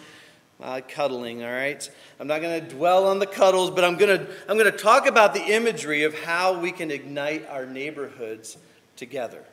uh, 0.60 0.80
cuddling, 0.88 1.42
all 1.44 1.50
right? 1.50 1.88
I'm 2.20 2.26
not 2.26 2.40
going 2.40 2.60
to 2.62 2.74
dwell 2.74 3.06
on 3.06 3.18
the 3.18 3.26
cuddles, 3.26 3.70
but 3.70 3.84
I'm 3.84 3.96
going 3.96 4.18
to, 4.18 4.26
I'm 4.48 4.56
going 4.58 4.70
to 4.70 4.78
talk 4.78 5.06
about 5.06 5.34
the 5.34 5.44
imagery 5.44 6.04
of 6.04 6.14
how 6.22 6.58
we 6.58 6.72
can 6.72 6.90
ignite 6.90 7.48
our 7.48 7.66
neighborhoods 7.66 8.56
together. 8.96 9.44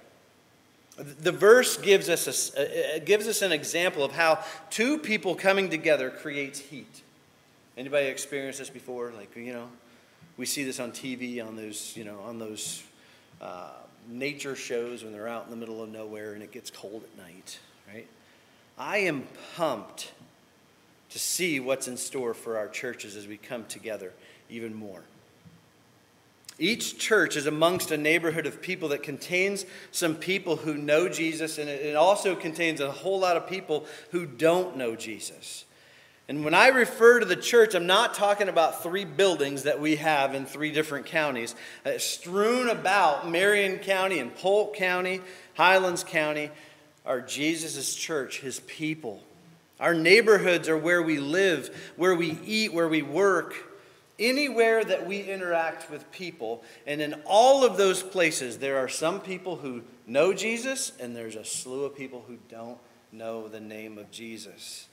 The 0.97 1.31
verse 1.31 1.77
gives 1.77 2.09
us, 2.09 2.53
a, 2.55 2.99
gives 2.99 3.27
us 3.27 3.41
an 3.41 3.51
example 3.51 4.03
of 4.03 4.11
how 4.11 4.43
two 4.69 4.97
people 4.97 5.33
coming 5.33 5.69
together 5.69 6.09
creates 6.09 6.59
heat. 6.59 7.01
Anybody 7.77 8.07
experienced 8.07 8.59
this 8.59 8.69
before? 8.69 9.13
Like, 9.15 9.33
you 9.37 9.53
know, 9.53 9.69
we 10.35 10.45
see 10.45 10.63
this 10.63 10.79
on 10.79 10.91
TV, 10.91 11.45
on 11.45 11.55
those, 11.55 11.95
you 11.95 12.03
know, 12.03 12.19
on 12.25 12.37
those 12.37 12.83
uh, 13.41 13.69
nature 14.09 14.55
shows 14.55 15.03
when 15.03 15.13
they're 15.13 15.27
out 15.27 15.45
in 15.45 15.51
the 15.51 15.55
middle 15.55 15.81
of 15.81 15.89
nowhere 15.89 16.33
and 16.33 16.43
it 16.43 16.51
gets 16.51 16.69
cold 16.69 17.03
at 17.03 17.25
night, 17.25 17.59
right? 17.87 18.07
I 18.77 18.99
am 18.99 19.27
pumped 19.55 20.11
to 21.09 21.19
see 21.19 21.59
what's 21.59 21.87
in 21.87 21.97
store 21.97 22.33
for 22.33 22.57
our 22.57 22.67
churches 22.67 23.15
as 23.15 23.27
we 23.27 23.37
come 23.37 23.65
together 23.65 24.13
even 24.49 24.73
more. 24.73 25.03
Each 26.59 26.97
church 26.97 27.37
is 27.37 27.45
amongst 27.45 27.89
a 27.91 27.97
neighborhood 27.97 28.45
of 28.45 28.61
people 28.61 28.89
that 28.89 29.01
contains 29.01 29.65
some 29.91 30.15
people 30.15 30.57
who 30.57 30.73
know 30.73 31.07
Jesus, 31.07 31.57
and 31.57 31.69
it 31.69 31.95
also 31.95 32.35
contains 32.35 32.81
a 32.81 32.91
whole 32.91 33.19
lot 33.19 33.37
of 33.37 33.47
people 33.47 33.85
who 34.11 34.25
don't 34.25 34.75
know 34.75 34.95
Jesus. 34.95 35.63
And 36.27 36.43
when 36.43 36.53
I 36.53 36.67
refer 36.67 37.21
to 37.21 37.25
the 37.25 37.37
church, 37.37 37.73
I'm 37.73 37.87
not 37.87 38.13
talking 38.13 38.49
about 38.49 38.83
three 38.83 39.05
buildings 39.05 39.63
that 39.63 39.79
we 39.79 39.95
have 39.95 40.35
in 40.35 40.45
three 40.45 40.71
different 40.71 41.07
counties, 41.07 41.55
uh, 41.85 41.97
strewn 41.97 42.69
about 42.69 43.27
Marion 43.27 43.79
County 43.79 44.19
and 44.19 44.35
Polk 44.35 44.75
County, 44.75 45.21
Highlands 45.55 46.03
County, 46.03 46.51
are 47.05 47.21
Jesus' 47.21 47.95
church, 47.95 48.41
his 48.41 48.59
people. 48.59 49.23
Our 49.79 49.93
neighborhoods 49.93 50.67
are 50.67 50.77
where 50.77 51.01
we 51.01 51.19
live, 51.19 51.93
where 51.95 52.15
we 52.15 52.37
eat, 52.45 52.73
where 52.73 52.89
we 52.89 53.01
work, 53.01 53.55
anywhere 54.19 54.83
that 54.83 55.07
we 55.07 55.21
interact 55.21 55.89
with 55.89 56.11
people. 56.11 56.63
And 56.85 57.01
in 57.01 57.15
all 57.25 57.63
of 57.63 57.77
those 57.77 58.03
places, 58.03 58.57
there 58.57 58.77
are 58.77 58.89
some 58.89 59.21
people 59.21 59.55
who 59.55 59.83
know 60.05 60.33
Jesus, 60.33 60.91
and 60.99 61.15
there's 61.15 61.35
a 61.35 61.45
slew 61.45 61.85
of 61.85 61.95
people 61.95 62.25
who 62.27 62.37
don't 62.49 62.77
know 63.11 63.47
the 63.47 63.61
name 63.61 63.97
of 63.97 64.11
Jesus. 64.11 64.87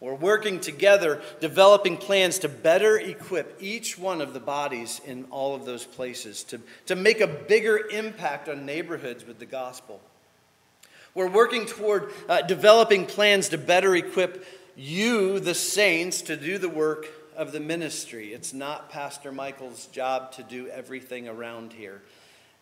We're 0.00 0.14
working 0.14 0.60
together, 0.60 1.20
developing 1.40 1.96
plans 1.96 2.38
to 2.40 2.48
better 2.48 2.98
equip 2.98 3.56
each 3.60 3.98
one 3.98 4.20
of 4.20 4.32
the 4.32 4.40
bodies 4.40 5.00
in 5.04 5.24
all 5.30 5.56
of 5.56 5.64
those 5.64 5.84
places, 5.84 6.44
to, 6.44 6.60
to 6.86 6.94
make 6.94 7.20
a 7.20 7.26
bigger 7.26 7.88
impact 7.90 8.48
on 8.48 8.64
neighborhoods 8.64 9.26
with 9.26 9.40
the 9.40 9.46
gospel. 9.46 10.00
We're 11.14 11.30
working 11.30 11.66
toward 11.66 12.10
uh, 12.28 12.42
developing 12.42 13.06
plans 13.06 13.48
to 13.50 13.58
better 13.58 13.94
equip 13.96 14.44
you, 14.76 15.40
the 15.40 15.54
saints, 15.54 16.22
to 16.22 16.36
do 16.36 16.58
the 16.58 16.68
work 16.68 17.06
of 17.36 17.52
the 17.52 17.60
ministry. 17.60 18.32
It's 18.32 18.52
not 18.52 18.90
Pastor 18.90 19.32
Michael's 19.32 19.86
job 19.86 20.32
to 20.32 20.42
do 20.42 20.68
everything 20.68 21.28
around 21.28 21.72
here. 21.72 22.02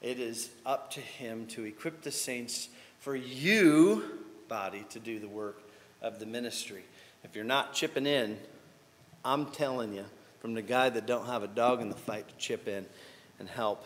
It 0.02 0.20
is 0.20 0.50
up 0.64 0.90
to 0.92 1.00
him 1.00 1.46
to 1.48 1.64
equip 1.64 2.02
the 2.02 2.10
saints 2.10 2.68
for 3.00 3.16
you, 3.16 4.04
body, 4.48 4.84
to 4.90 4.98
do 4.98 5.18
the 5.18 5.28
work 5.28 5.62
of 6.02 6.18
the 6.18 6.26
ministry. 6.26 6.84
If 7.24 7.34
you're 7.34 7.44
not 7.44 7.72
chipping 7.72 8.06
in, 8.06 8.38
I'm 9.24 9.46
telling 9.46 9.94
you, 9.94 10.04
from 10.40 10.54
the 10.54 10.62
guy 10.62 10.88
that 10.90 11.06
don't 11.06 11.26
have 11.26 11.42
a 11.42 11.48
dog 11.48 11.80
in 11.80 11.88
the 11.88 11.96
fight 11.96 12.28
to 12.28 12.34
chip 12.36 12.68
in 12.68 12.86
and 13.38 13.48
help 13.48 13.84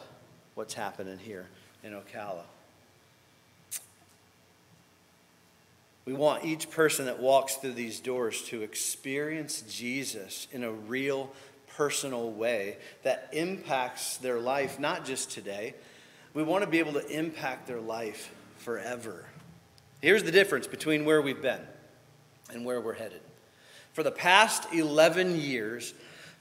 what's 0.54 0.74
happening 0.74 1.18
here 1.18 1.46
in 1.82 1.92
Ocala. 1.92 2.42
We 6.04 6.12
want 6.12 6.44
each 6.44 6.70
person 6.70 7.06
that 7.06 7.20
walks 7.20 7.56
through 7.56 7.74
these 7.74 8.00
doors 8.00 8.42
to 8.44 8.62
experience 8.62 9.62
Jesus 9.68 10.48
in 10.50 10.64
a 10.64 10.72
real, 10.72 11.30
personal 11.76 12.30
way 12.30 12.78
that 13.02 13.28
impacts 13.32 14.16
their 14.18 14.40
life, 14.40 14.78
not 14.78 15.04
just 15.04 15.30
today. 15.30 15.74
We 16.34 16.42
want 16.42 16.64
to 16.64 16.70
be 16.70 16.78
able 16.78 16.94
to 16.94 17.06
impact 17.06 17.66
their 17.66 17.80
life 17.80 18.32
forever. 18.58 19.26
Here's 20.00 20.22
the 20.22 20.32
difference 20.32 20.66
between 20.66 21.04
where 21.04 21.20
we've 21.20 21.42
been 21.42 21.60
and 22.52 22.64
where 22.64 22.80
we're 22.80 22.94
headed. 22.94 23.20
For 23.92 24.02
the 24.02 24.10
past 24.10 24.72
11 24.72 25.40
years, 25.40 25.92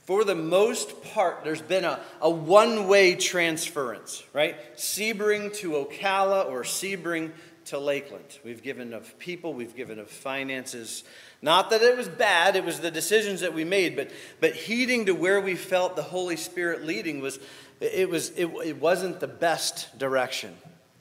for 0.05 0.23
the 0.23 0.35
most 0.35 1.03
part, 1.03 1.43
there's 1.43 1.61
been 1.61 1.85
a, 1.85 1.99
a 2.21 2.29
one 2.29 2.87
way 2.87 3.15
transference, 3.15 4.23
right? 4.33 4.57
Sebring 4.75 5.55
to 5.57 5.71
Ocala 5.71 6.49
or 6.49 6.63
Sebring 6.63 7.31
to 7.69 7.79
Lakeland. 7.79 8.39
We've 8.43 8.61
given 8.61 8.93
of 8.93 9.17
people, 9.19 9.53
we've 9.53 9.75
given 9.75 9.99
of 9.99 10.09
finances. 10.09 11.03
Not 11.41 11.69
that 11.69 11.81
it 11.81 11.95
was 11.95 12.07
bad, 12.07 12.55
it 12.55 12.65
was 12.65 12.79
the 12.79 12.91
decisions 12.91 13.41
that 13.41 13.53
we 13.53 13.63
made, 13.63 13.95
but, 13.95 14.11
but 14.39 14.55
heeding 14.55 15.05
to 15.05 15.13
where 15.13 15.39
we 15.39 15.55
felt 15.55 15.95
the 15.95 16.01
Holy 16.01 16.35
Spirit 16.35 16.85
leading 16.85 17.21
was 17.21 17.39
it, 17.79 18.09
was, 18.09 18.31
it, 18.31 18.47
it 18.65 18.79
wasn't 18.79 19.19
the 19.19 19.27
best 19.27 19.97
direction. 19.97 20.55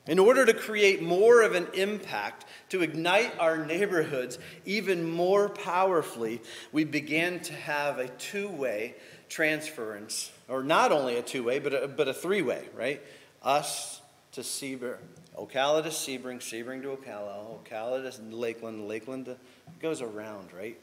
In 0.07 0.19
order 0.19 0.47
to 0.47 0.55
create 0.55 1.03
more 1.03 1.43
of 1.43 1.55
an 1.55 1.67
impact, 1.75 2.47
to 2.71 2.83
ignite 2.83 3.39
our 3.39 3.59
neighborhoods 3.59 4.39
even 4.65 5.11
more 5.11 5.49
powerfully, 5.49 6.41
we 6.73 6.85
began 6.85 7.41
to 7.41 7.53
have 7.53 7.99
a 7.99 8.09
two 8.09 8.49
way 8.49 8.95
transference, 9.29 10.33
or 10.49 10.63
not 10.63 10.93
only 10.93 11.17
a 11.17 11.23
two 11.23 11.45
way, 11.45 11.59
but 11.59 11.75
a, 11.75 11.89
but 11.89 12.09
a 12.09 12.15
three 12.15 12.43
way, 12.43 12.65
right? 12.75 13.03
Us 13.43 14.01
to 14.33 14.41
Sebring, 14.41 14.97
Ocala 15.39 15.83
to 15.83 15.91
Sebring, 15.91 16.41
Sebring 16.41 16.83
to 16.83 16.89
Ocala, 16.89 17.61
Ocala 17.65 18.15
to 18.17 18.37
Lakeland, 18.37 18.89
Lakeland 18.89 19.27
to, 19.27 19.37
goes 19.81 20.03
around, 20.03 20.53
right? 20.53 20.79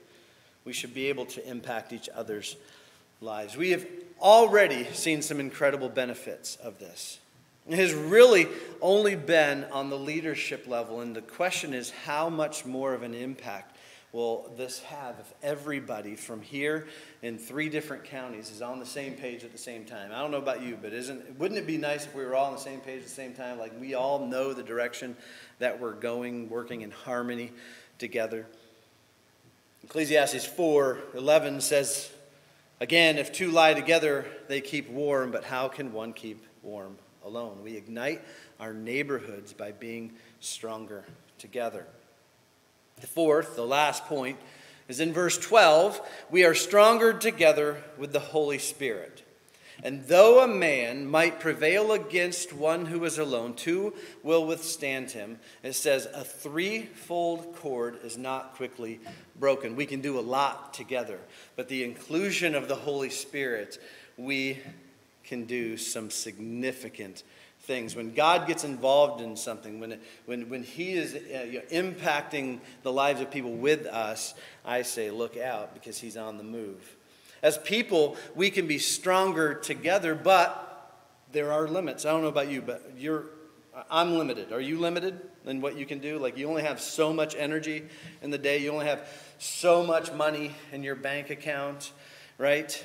We 0.63 0.73
should 0.73 0.93
be 0.93 1.09
able 1.09 1.25
to 1.27 1.47
impact 1.47 1.93
each 1.93 2.09
other's 2.13 2.55
lives. 3.21 3.57
We 3.57 3.71
have 3.71 3.85
already 4.21 4.85
seen 4.93 5.21
some 5.21 5.39
incredible 5.39 5.89
benefits 5.89 6.55
of 6.55 6.79
this. 6.79 7.19
It 7.67 7.77
has 7.77 7.93
really 7.93 8.47
only 8.81 9.15
been 9.15 9.63
on 9.65 9.89
the 9.89 9.97
leadership 9.97 10.67
level, 10.67 11.01
and 11.01 11.15
the 11.15 11.21
question 11.21 11.73
is 11.73 11.89
how 11.89 12.29
much 12.29 12.65
more 12.65 12.93
of 12.93 13.01
an 13.01 13.13
impact 13.13 13.74
will 14.15 14.49
this 14.55 14.79
have 14.79 15.19
if 15.19 15.33
everybody 15.43 16.15
from 16.15 16.41
here 16.41 16.87
in 17.21 17.37
three 17.37 17.67
different 17.67 18.05
counties 18.05 18.49
is 18.49 18.61
on 18.61 18.79
the 18.79 18.85
same 18.85 19.13
page 19.13 19.43
at 19.43 19.51
the 19.51 19.57
same 19.57 19.83
time? 19.83 20.09
I 20.13 20.19
don't 20.19 20.31
know 20.31 20.37
about 20.37 20.61
you, 20.61 20.77
but 20.81 20.93
isn't 20.93 21.37
wouldn't 21.37 21.59
it 21.59 21.67
be 21.67 21.77
nice 21.77 22.05
if 22.05 22.15
we 22.15 22.23
were 22.23 22.33
all 22.33 22.45
on 22.45 22.53
the 22.53 22.59
same 22.59 22.79
page 22.79 22.99
at 22.99 23.03
the 23.03 23.09
same 23.09 23.33
time? 23.33 23.59
Like 23.59 23.73
we 23.77 23.93
all 23.93 24.25
know 24.25 24.53
the 24.53 24.63
direction 24.63 25.17
that 25.59 25.81
we're 25.81 25.93
going, 25.93 26.49
working 26.49 26.79
in 26.79 26.91
harmony 26.91 27.51
together. 27.99 28.47
Ecclesiastes 29.83 30.45
4 30.45 30.97
11 31.13 31.59
says, 31.59 32.09
Again, 32.79 33.17
if 33.17 33.33
two 33.33 33.51
lie 33.51 33.73
together, 33.73 34.25
they 34.47 34.61
keep 34.61 34.89
warm, 34.89 35.31
but 35.31 35.43
how 35.43 35.67
can 35.67 35.91
one 35.91 36.13
keep 36.13 36.41
warm 36.63 36.97
alone? 37.25 37.57
We 37.61 37.75
ignite 37.75 38.21
our 38.61 38.73
neighborhoods 38.73 39.51
by 39.51 39.73
being 39.73 40.13
stronger 40.39 41.03
together. 41.37 41.85
The 43.01 43.07
fourth, 43.07 43.55
the 43.55 43.65
last 43.65 44.05
point, 44.05 44.37
is 44.87 44.99
in 44.99 45.13
verse 45.13 45.37
12 45.37 45.99
we 46.29 46.45
are 46.45 46.55
stronger 46.55 47.13
together 47.13 47.83
with 47.97 48.13
the 48.13 48.19
Holy 48.19 48.57
Spirit. 48.57 49.23
And 49.83 50.05
though 50.05 50.41
a 50.41 50.47
man 50.47 51.05
might 51.05 51.39
prevail 51.39 51.91
against 51.91 52.53
one 52.53 52.85
who 52.85 53.03
is 53.03 53.17
alone, 53.17 53.55
two 53.55 53.93
will 54.23 54.45
withstand 54.45 55.11
him. 55.11 55.39
It 55.63 55.73
says, 55.73 56.07
a 56.13 56.23
threefold 56.23 57.55
cord 57.57 57.99
is 58.03 58.17
not 58.17 58.55
quickly 58.55 59.01
broken. 59.37 59.75
We 59.75 59.85
can 59.85 59.99
do 59.99 60.17
a 60.17 60.21
lot 60.21 60.73
together, 60.73 61.19
but 61.57 61.67
the 61.67 61.83
inclusion 61.83 62.55
of 62.55 62.69
the 62.69 62.75
Holy 62.75 63.09
Spirit, 63.09 63.77
we 64.17 64.59
can 65.25 65.45
do 65.45 65.75
some 65.75 66.09
significant 66.09 67.23
things. 67.65 67.95
When 67.95 68.13
God 68.13 68.47
gets 68.47 68.63
involved 68.63 69.21
in 69.21 69.35
something, 69.35 69.79
when, 69.79 69.99
when, 70.25 70.49
when 70.49 70.63
He 70.63 70.93
is 70.93 71.15
uh, 71.15 71.43
you 71.43 71.59
know, 71.59 71.65
impacting 71.71 72.59
the 72.83 72.91
lives 72.91 73.21
of 73.21 73.31
people 73.31 73.53
with 73.53 73.85
us, 73.85 74.33
I 74.63 74.83
say, 74.83 75.11
look 75.11 75.37
out 75.37 75.73
because 75.73 75.99
He's 75.99 76.17
on 76.17 76.37
the 76.37 76.43
move. 76.43 76.95
As 77.43 77.57
people, 77.57 78.17
we 78.33 78.49
can 78.49 78.67
be 78.67 78.79
stronger 78.79 79.53
together, 79.53 80.15
but 80.15 80.61
there 81.31 81.51
are 81.51 81.67
limits. 81.67 82.05
I 82.05 82.11
don't 82.11 82.21
know 82.21 82.27
about 82.27 82.49
you, 82.49 82.61
but 82.61 82.91
you're, 82.97 83.25
I'm 83.91 84.17
limited. 84.17 84.51
Are 84.51 84.61
you 84.61 84.79
limited 84.79 85.19
in 85.45 85.61
what 85.61 85.77
you 85.77 85.85
can 85.85 85.99
do? 85.99 86.17
Like, 86.17 86.37
you 86.37 86.47
only 86.47 86.63
have 86.63 86.79
so 86.79 87.13
much 87.13 87.35
energy 87.35 87.83
in 88.21 88.31
the 88.31 88.37
day, 88.37 88.59
you 88.59 88.71
only 88.71 88.85
have 88.85 89.07
so 89.37 89.83
much 89.83 90.11
money 90.13 90.53
in 90.71 90.81
your 90.81 90.95
bank 90.95 91.29
account, 91.29 91.91
right? 92.37 92.83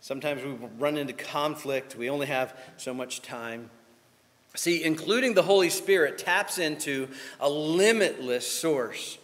Sometimes 0.00 0.42
we 0.42 0.52
run 0.78 0.96
into 0.96 1.12
conflict. 1.12 1.96
We 1.96 2.08
only 2.08 2.26
have 2.26 2.56
so 2.76 2.94
much 2.94 3.22
time. 3.22 3.70
See, 4.54 4.82
including 4.82 5.34
the 5.34 5.42
Holy 5.42 5.70
Spirit 5.70 6.18
taps 6.18 6.58
into 6.58 7.08
a 7.38 7.48
limitless 7.48 8.46
source. 8.46 9.18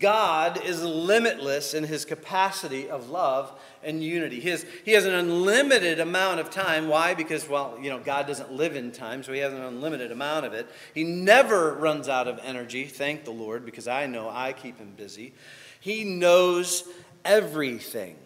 God 0.00 0.64
is 0.64 0.82
limitless 0.82 1.74
in 1.74 1.84
his 1.84 2.06
capacity 2.06 2.88
of 2.88 3.10
love 3.10 3.52
and 3.82 4.02
unity. 4.02 4.40
He 4.40 4.48
has, 4.48 4.64
he 4.82 4.92
has 4.92 5.04
an 5.04 5.12
unlimited 5.12 6.00
amount 6.00 6.40
of 6.40 6.48
time. 6.48 6.88
Why? 6.88 7.12
Because, 7.12 7.46
well, 7.46 7.76
you 7.80 7.90
know, 7.90 7.98
God 8.00 8.26
doesn't 8.26 8.50
live 8.50 8.76
in 8.76 8.92
time, 8.92 9.22
so 9.22 9.32
he 9.32 9.40
has 9.40 9.52
an 9.52 9.60
unlimited 9.60 10.10
amount 10.10 10.46
of 10.46 10.54
it. 10.54 10.66
He 10.94 11.04
never 11.04 11.74
runs 11.74 12.08
out 12.08 12.28
of 12.28 12.40
energy, 12.42 12.86
thank 12.86 13.24
the 13.24 13.30
Lord, 13.30 13.66
because 13.66 13.86
I 13.86 14.06
know 14.06 14.30
I 14.30 14.54
keep 14.54 14.78
him 14.78 14.94
busy. 14.96 15.34
He 15.80 16.02
knows 16.02 16.84
everything, 17.22 18.16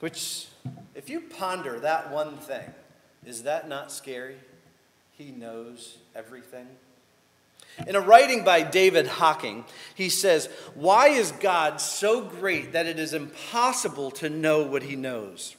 which 0.00 0.48
if 0.94 1.10
you 1.10 1.20
ponder 1.20 1.80
that 1.80 2.10
one 2.10 2.38
thing, 2.38 2.72
is 3.26 3.42
that 3.42 3.68
not 3.68 3.92
scary? 3.92 4.36
He 5.12 5.30
knows 5.30 5.98
everything. 6.14 6.66
In 7.86 7.96
a 7.96 8.00
writing 8.00 8.44
by 8.44 8.62
David 8.62 9.06
Hocking, 9.06 9.64
he 9.94 10.08
says, 10.08 10.48
Why 10.74 11.08
is 11.08 11.32
God 11.32 11.80
so 11.80 12.22
great 12.22 12.72
that 12.72 12.86
it 12.86 12.98
is 12.98 13.12
impossible 13.12 14.12
to 14.12 14.30
know 14.30 14.62
what 14.62 14.84
he 14.84 14.96
knows? 14.96 15.56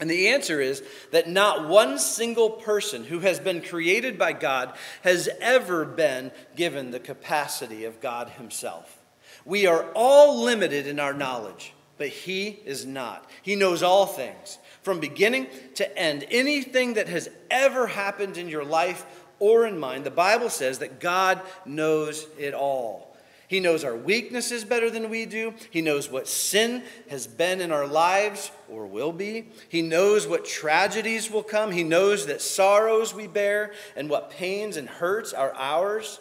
And 0.00 0.08
the 0.08 0.28
answer 0.28 0.60
is 0.60 0.82
that 1.10 1.28
not 1.28 1.68
one 1.68 1.98
single 1.98 2.50
person 2.50 3.04
who 3.04 3.18
has 3.20 3.40
been 3.40 3.60
created 3.60 4.18
by 4.18 4.32
God 4.32 4.72
has 5.02 5.28
ever 5.40 5.84
been 5.84 6.30
given 6.56 6.90
the 6.90 7.00
capacity 7.00 7.84
of 7.84 8.00
God 8.00 8.30
himself. 8.30 8.96
We 9.44 9.66
are 9.66 9.86
all 9.94 10.42
limited 10.42 10.86
in 10.86 11.00
our 11.00 11.12
knowledge, 11.12 11.74
but 11.98 12.08
he 12.08 12.60
is 12.64 12.86
not. 12.86 13.28
He 13.42 13.56
knows 13.56 13.82
all 13.82 14.06
things 14.06 14.58
from 14.82 15.00
beginning 15.00 15.48
to 15.74 15.98
end. 15.98 16.24
Anything 16.30 16.94
that 16.94 17.08
has 17.08 17.28
ever 17.50 17.86
happened 17.86 18.38
in 18.38 18.48
your 18.48 18.64
life 18.64 19.04
or 19.38 19.66
in 19.66 19.78
mine, 19.78 20.04
the 20.04 20.10
Bible 20.10 20.48
says 20.48 20.78
that 20.78 21.00
God 21.00 21.40
knows 21.66 22.26
it 22.38 22.54
all. 22.54 23.08
He 23.48 23.60
knows 23.60 23.82
our 23.82 23.96
weaknesses 23.96 24.62
better 24.62 24.90
than 24.90 25.08
we 25.08 25.24
do. 25.24 25.54
He 25.70 25.80
knows 25.80 26.10
what 26.10 26.28
sin 26.28 26.82
has 27.08 27.26
been 27.26 27.62
in 27.62 27.72
our 27.72 27.86
lives 27.86 28.50
or 28.68 28.86
will 28.86 29.12
be. 29.12 29.48
He 29.70 29.80
knows 29.80 30.26
what 30.26 30.44
tragedies 30.44 31.30
will 31.30 31.42
come. 31.42 31.72
He 31.72 31.82
knows 31.82 32.26
that 32.26 32.42
sorrows 32.42 33.14
we 33.14 33.26
bear 33.26 33.72
and 33.96 34.10
what 34.10 34.30
pains 34.30 34.76
and 34.76 34.86
hurts 34.86 35.32
are 35.32 35.54
ours. 35.54 36.20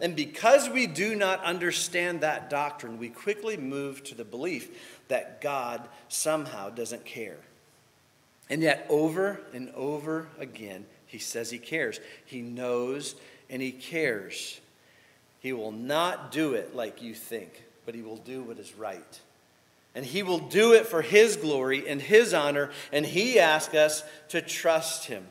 And 0.00 0.16
because 0.16 0.68
we 0.68 0.86
do 0.86 1.14
not 1.14 1.44
understand 1.44 2.22
that 2.22 2.48
doctrine, 2.48 2.98
we 2.98 3.10
quickly 3.10 3.58
move 3.58 4.02
to 4.04 4.14
the 4.14 4.24
belief 4.24 4.93
that 5.08 5.40
God 5.40 5.86
somehow 6.08 6.70
doesn't 6.70 7.04
care. 7.04 7.36
And 8.50 8.62
yet, 8.62 8.86
over 8.88 9.40
and 9.52 9.70
over 9.70 10.28
again, 10.38 10.84
he 11.06 11.18
says 11.18 11.50
he 11.50 11.58
cares. 11.58 12.00
He 12.26 12.42
knows 12.42 13.14
and 13.48 13.62
he 13.62 13.72
cares. 13.72 14.60
He 15.40 15.52
will 15.52 15.72
not 15.72 16.32
do 16.32 16.54
it 16.54 16.74
like 16.74 17.02
you 17.02 17.14
think, 17.14 17.64
but 17.86 17.94
he 17.94 18.02
will 18.02 18.16
do 18.16 18.42
what 18.42 18.58
is 18.58 18.74
right. 18.74 19.20
And 19.94 20.04
he 20.04 20.22
will 20.22 20.38
do 20.38 20.72
it 20.72 20.86
for 20.86 21.02
his 21.02 21.36
glory 21.36 21.88
and 21.88 22.02
his 22.02 22.34
honor, 22.34 22.70
and 22.92 23.06
he 23.06 23.38
asks 23.38 23.74
us 23.74 24.02
to 24.30 24.42
trust 24.42 25.06
him. 25.06 25.24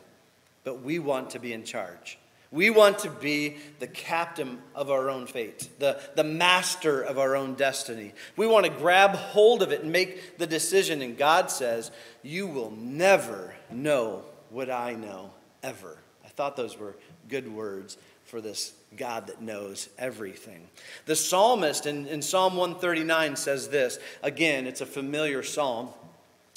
But 0.63 0.81
we 0.81 0.99
want 0.99 1.31
to 1.31 1.39
be 1.39 1.51
in 1.51 1.65
charge. 1.65 2.17
We 2.53 2.69
want 2.69 2.99
to 2.99 3.09
be 3.09 3.57
the 3.79 3.87
captain 3.87 4.59
of 4.75 4.91
our 4.91 5.09
own 5.09 5.25
fate, 5.25 5.69
the, 5.79 5.99
the 6.15 6.23
master 6.23 7.01
of 7.01 7.17
our 7.17 7.35
own 7.35 7.55
destiny. 7.55 8.13
We 8.37 8.45
want 8.45 8.67
to 8.67 8.71
grab 8.71 9.15
hold 9.15 9.63
of 9.63 9.71
it 9.71 9.81
and 9.81 9.91
make 9.91 10.37
the 10.37 10.45
decision. 10.45 11.01
And 11.01 11.17
God 11.17 11.49
says, 11.49 11.89
You 12.21 12.45
will 12.45 12.69
never 12.69 13.55
know 13.71 14.23
what 14.51 14.69
I 14.69 14.93
know 14.93 15.31
ever. 15.63 15.97
I 16.23 16.27
thought 16.27 16.55
those 16.55 16.77
were 16.77 16.95
good 17.27 17.51
words 17.51 17.97
for 18.23 18.39
this 18.39 18.73
God 18.95 19.25
that 19.27 19.41
knows 19.41 19.89
everything. 19.97 20.67
The 21.07 21.15
psalmist 21.15 21.87
in, 21.87 22.05
in 22.05 22.21
Psalm 22.21 22.55
139 22.55 23.35
says 23.35 23.69
this. 23.69 23.97
Again, 24.21 24.67
it's 24.67 24.81
a 24.81 24.85
familiar 24.85 25.41
psalm. 25.41 25.89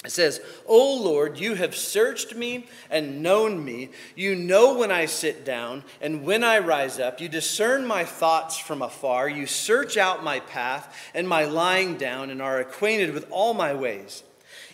It 0.07 0.13
says, 0.13 0.39
O 0.65 0.95
Lord, 0.95 1.37
you 1.37 1.55
have 1.55 1.75
searched 1.75 2.33
me 2.33 2.67
and 2.89 3.21
known 3.21 3.65
me. 3.65 3.89
You 4.15 4.35
know 4.35 4.77
when 4.77 4.89
I 4.89 5.05
sit 5.05 5.43
down 5.43 5.83
and 5.99 6.23
when 6.23 6.45
I 6.45 6.59
rise 6.59 6.97
up. 6.97 7.19
You 7.19 7.27
discern 7.27 7.85
my 7.85 8.05
thoughts 8.05 8.57
from 8.57 8.81
afar. 8.81 9.27
You 9.27 9.45
search 9.45 9.97
out 9.97 10.23
my 10.23 10.39
path 10.39 10.95
and 11.13 11.27
my 11.27 11.43
lying 11.43 11.97
down 11.97 12.29
and 12.29 12.41
are 12.41 12.61
acquainted 12.61 13.13
with 13.13 13.27
all 13.29 13.53
my 13.53 13.73
ways. 13.73 14.23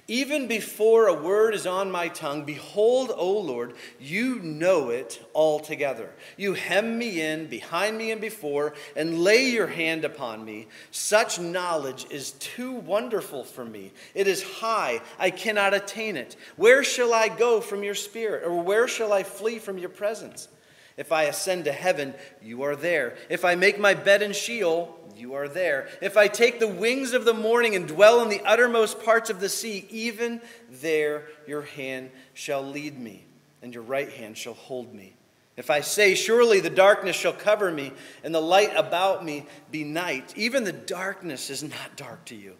Even 0.07 0.47
before 0.47 1.07
a 1.07 1.13
word 1.13 1.53
is 1.53 1.65
on 1.65 1.89
my 1.89 2.09
tongue, 2.09 2.43
behold, 2.43 3.09
O 3.15 3.31
Lord, 3.39 3.73
you 4.01 4.39
know 4.39 4.89
it 4.89 5.25
altogether. 5.33 6.09
You 6.35 6.55
hem 6.55 6.97
me 6.97 7.21
in, 7.21 7.47
behind 7.47 7.97
me 7.97 8.11
and 8.11 8.19
before, 8.19 8.73
and 8.97 9.19
lay 9.19 9.45
your 9.45 9.67
hand 9.67 10.03
upon 10.03 10.43
me. 10.43 10.67
Such 10.91 11.39
knowledge 11.39 12.05
is 12.09 12.31
too 12.31 12.73
wonderful 12.73 13.45
for 13.45 13.63
me. 13.63 13.93
It 14.13 14.27
is 14.27 14.43
high, 14.43 15.01
I 15.17 15.29
cannot 15.29 15.73
attain 15.73 16.17
it. 16.17 16.35
Where 16.57 16.83
shall 16.83 17.13
I 17.13 17.29
go 17.29 17.61
from 17.61 17.81
your 17.81 17.95
spirit, 17.95 18.43
or 18.45 18.61
where 18.61 18.89
shall 18.89 19.13
I 19.13 19.23
flee 19.23 19.57
from 19.57 19.77
your 19.77 19.89
presence? 19.89 20.49
If 20.97 21.11
I 21.11 21.23
ascend 21.23 21.65
to 21.65 21.71
heaven, 21.71 22.13
you 22.41 22.63
are 22.63 22.75
there. 22.75 23.15
If 23.29 23.43
I 23.45 23.55
make 23.55 23.79
my 23.79 23.93
bed 23.93 24.21
in 24.21 24.33
Sheol, 24.33 24.99
you 25.17 25.33
are 25.33 25.47
there. 25.47 25.87
If 26.01 26.17
I 26.17 26.27
take 26.27 26.59
the 26.59 26.67
wings 26.67 27.13
of 27.13 27.25
the 27.25 27.33
morning 27.33 27.75
and 27.75 27.87
dwell 27.87 28.21
in 28.21 28.29
the 28.29 28.41
uttermost 28.41 29.03
parts 29.03 29.29
of 29.29 29.39
the 29.39 29.49
sea, 29.49 29.87
even 29.89 30.41
there 30.69 31.27
your 31.47 31.63
hand 31.63 32.11
shall 32.33 32.63
lead 32.63 32.99
me, 32.99 33.25
and 33.61 33.73
your 33.73 33.83
right 33.83 34.11
hand 34.11 34.37
shall 34.37 34.53
hold 34.53 34.93
me. 34.93 35.15
If 35.55 35.69
I 35.69 35.81
say, 35.81 36.15
Surely 36.15 36.59
the 36.59 36.69
darkness 36.69 37.15
shall 37.15 37.33
cover 37.33 37.71
me, 37.71 37.91
and 38.23 38.33
the 38.33 38.41
light 38.41 38.75
about 38.75 39.23
me 39.23 39.45
be 39.71 39.83
night, 39.83 40.33
even 40.35 40.63
the 40.63 40.71
darkness 40.71 41.49
is 41.49 41.63
not 41.63 41.95
dark 41.95 42.25
to 42.25 42.35
you. 42.35 42.53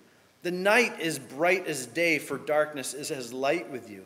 The 0.44 0.52
night 0.52 1.00
is 1.00 1.20
bright 1.20 1.68
as 1.68 1.86
day, 1.86 2.20
for 2.20 2.38
darkness 2.38 2.94
is 2.94 3.12
as 3.12 3.32
light 3.32 3.72
with 3.72 3.90
you. 3.90 4.06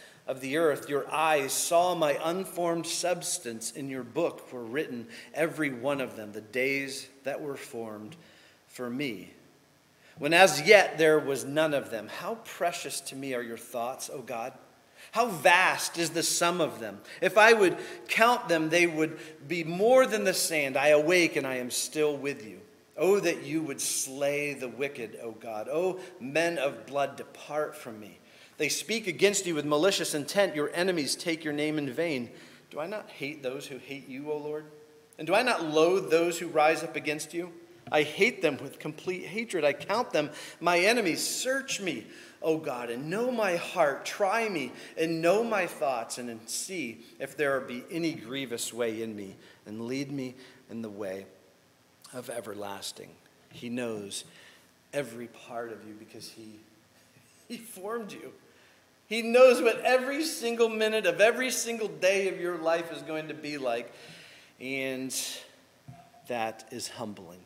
of 0.27 0.41
the 0.41 0.57
earth, 0.57 0.89
your 0.89 1.11
eyes 1.11 1.51
saw 1.51 1.95
my 1.95 2.17
unformed 2.23 2.87
substance 2.87 3.71
in 3.71 3.89
your 3.89 4.03
book 4.03 4.51
were 4.53 4.63
written, 4.63 5.07
every 5.33 5.71
one 5.71 6.01
of 6.01 6.15
them, 6.15 6.31
the 6.31 6.41
days 6.41 7.07
that 7.23 7.41
were 7.41 7.57
formed 7.57 8.15
for 8.67 8.89
me. 8.89 9.31
When 10.17 10.33
as 10.33 10.61
yet 10.61 10.97
there 10.97 11.19
was 11.19 11.43
none 11.43 11.73
of 11.73 11.89
them, 11.89 12.07
how 12.07 12.35
precious 12.45 13.01
to 13.01 13.15
me 13.15 13.33
are 13.33 13.41
your 13.41 13.57
thoughts, 13.57 14.09
O 14.13 14.21
God. 14.21 14.53
How 15.11 15.27
vast 15.27 15.97
is 15.97 16.11
the 16.11 16.23
sum 16.23 16.61
of 16.61 16.79
them? 16.79 17.01
If 17.21 17.37
I 17.37 17.53
would 17.53 17.77
count 18.07 18.47
them, 18.47 18.69
they 18.69 18.87
would 18.87 19.17
be 19.47 19.63
more 19.63 20.05
than 20.05 20.23
the 20.23 20.33
sand. 20.33 20.77
I 20.77 20.89
awake 20.89 21.35
and 21.35 21.45
I 21.45 21.55
am 21.55 21.71
still 21.71 22.15
with 22.15 22.45
you. 22.45 22.61
Oh, 22.95 23.19
that 23.19 23.43
you 23.43 23.61
would 23.63 23.81
slay 23.81 24.53
the 24.53 24.67
wicked, 24.69 25.17
O 25.23 25.31
God. 25.31 25.67
O 25.67 25.99
men 26.19 26.57
of 26.57 26.85
blood, 26.85 27.17
depart 27.17 27.75
from 27.75 27.99
me. 27.99 28.19
They 28.61 28.69
speak 28.69 29.07
against 29.07 29.47
you 29.47 29.55
with 29.55 29.65
malicious 29.65 30.13
intent. 30.13 30.55
Your 30.55 30.69
enemies 30.75 31.15
take 31.15 31.43
your 31.43 31.51
name 31.51 31.79
in 31.79 31.91
vain. 31.91 32.29
Do 32.69 32.79
I 32.79 32.85
not 32.85 33.09
hate 33.09 33.41
those 33.41 33.65
who 33.65 33.79
hate 33.79 34.07
you, 34.07 34.31
O 34.31 34.37
Lord? 34.37 34.65
And 35.17 35.25
do 35.25 35.33
I 35.33 35.41
not 35.41 35.65
loathe 35.65 36.11
those 36.11 36.37
who 36.37 36.45
rise 36.45 36.83
up 36.83 36.95
against 36.95 37.33
you? 37.33 37.51
I 37.91 38.03
hate 38.03 38.43
them 38.43 38.59
with 38.61 38.77
complete 38.77 39.25
hatred. 39.25 39.65
I 39.65 39.73
count 39.73 40.11
them 40.11 40.29
my 40.59 40.77
enemies. 40.77 41.25
Search 41.25 41.81
me, 41.81 42.05
O 42.43 42.59
God, 42.59 42.91
and 42.91 43.09
know 43.09 43.31
my 43.31 43.55
heart. 43.55 44.05
Try 44.05 44.47
me 44.47 44.71
and 44.95 45.23
know 45.23 45.43
my 45.43 45.65
thoughts, 45.65 46.19
and 46.19 46.39
see 46.47 46.99
if 47.19 47.35
there 47.35 47.59
be 47.61 47.83
any 47.89 48.13
grievous 48.13 48.71
way 48.71 49.01
in 49.01 49.15
me, 49.15 49.37
and 49.65 49.87
lead 49.87 50.11
me 50.11 50.35
in 50.69 50.83
the 50.83 50.89
way 50.89 51.25
of 52.13 52.29
everlasting. 52.29 53.09
He 53.51 53.69
knows 53.69 54.23
every 54.93 55.29
part 55.47 55.71
of 55.71 55.83
you 55.87 55.95
because 55.97 56.29
he, 56.29 56.59
he 57.47 57.57
formed 57.57 58.11
you. 58.11 58.31
He 59.11 59.21
knows 59.21 59.61
what 59.61 59.81
every 59.81 60.23
single 60.23 60.69
minute 60.69 61.05
of 61.05 61.19
every 61.19 61.51
single 61.51 61.89
day 61.89 62.29
of 62.29 62.39
your 62.39 62.57
life 62.57 62.93
is 62.93 63.01
going 63.01 63.27
to 63.27 63.33
be 63.33 63.57
like. 63.57 63.91
And 64.61 65.13
that 66.29 66.63
is 66.71 66.87
humbling. 66.87 67.41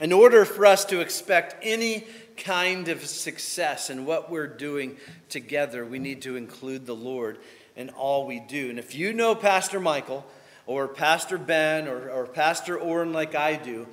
In 0.00 0.12
order 0.12 0.44
for 0.44 0.64
us 0.64 0.84
to 0.84 1.00
expect 1.00 1.56
any 1.62 2.06
kind 2.36 2.86
of 2.86 3.04
success 3.04 3.90
in 3.90 4.06
what 4.06 4.30
we're 4.30 4.46
doing 4.46 4.96
together, 5.28 5.84
we 5.84 5.98
need 5.98 6.22
to 6.22 6.36
include 6.36 6.86
the 6.86 6.94
Lord 6.94 7.38
in 7.74 7.90
all 7.90 8.24
we 8.24 8.38
do. 8.38 8.70
And 8.70 8.78
if 8.78 8.94
you 8.94 9.12
know 9.12 9.34
Pastor 9.34 9.80
Michael 9.80 10.24
or 10.64 10.86
Pastor 10.86 11.38
Ben 11.38 11.88
or, 11.88 12.08
or 12.08 12.24
Pastor 12.24 12.78
Orrin 12.78 13.12
like 13.12 13.34
I 13.34 13.56
do, 13.56 13.88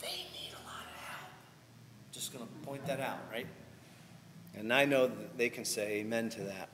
they 0.00 0.06
need 0.06 0.52
a 0.52 0.62
lot 0.64 0.84
of 0.84 1.00
help. 1.00 1.30
Just 2.12 2.32
going 2.32 2.46
to 2.46 2.66
point 2.68 2.86
that 2.86 3.00
out, 3.00 3.18
right? 3.32 3.48
And 4.60 4.72
I 4.72 4.84
know 4.84 5.06
that 5.06 5.38
they 5.38 5.48
can 5.48 5.64
say 5.64 6.00
amen 6.00 6.30
to 6.30 6.42
that. 6.42 6.68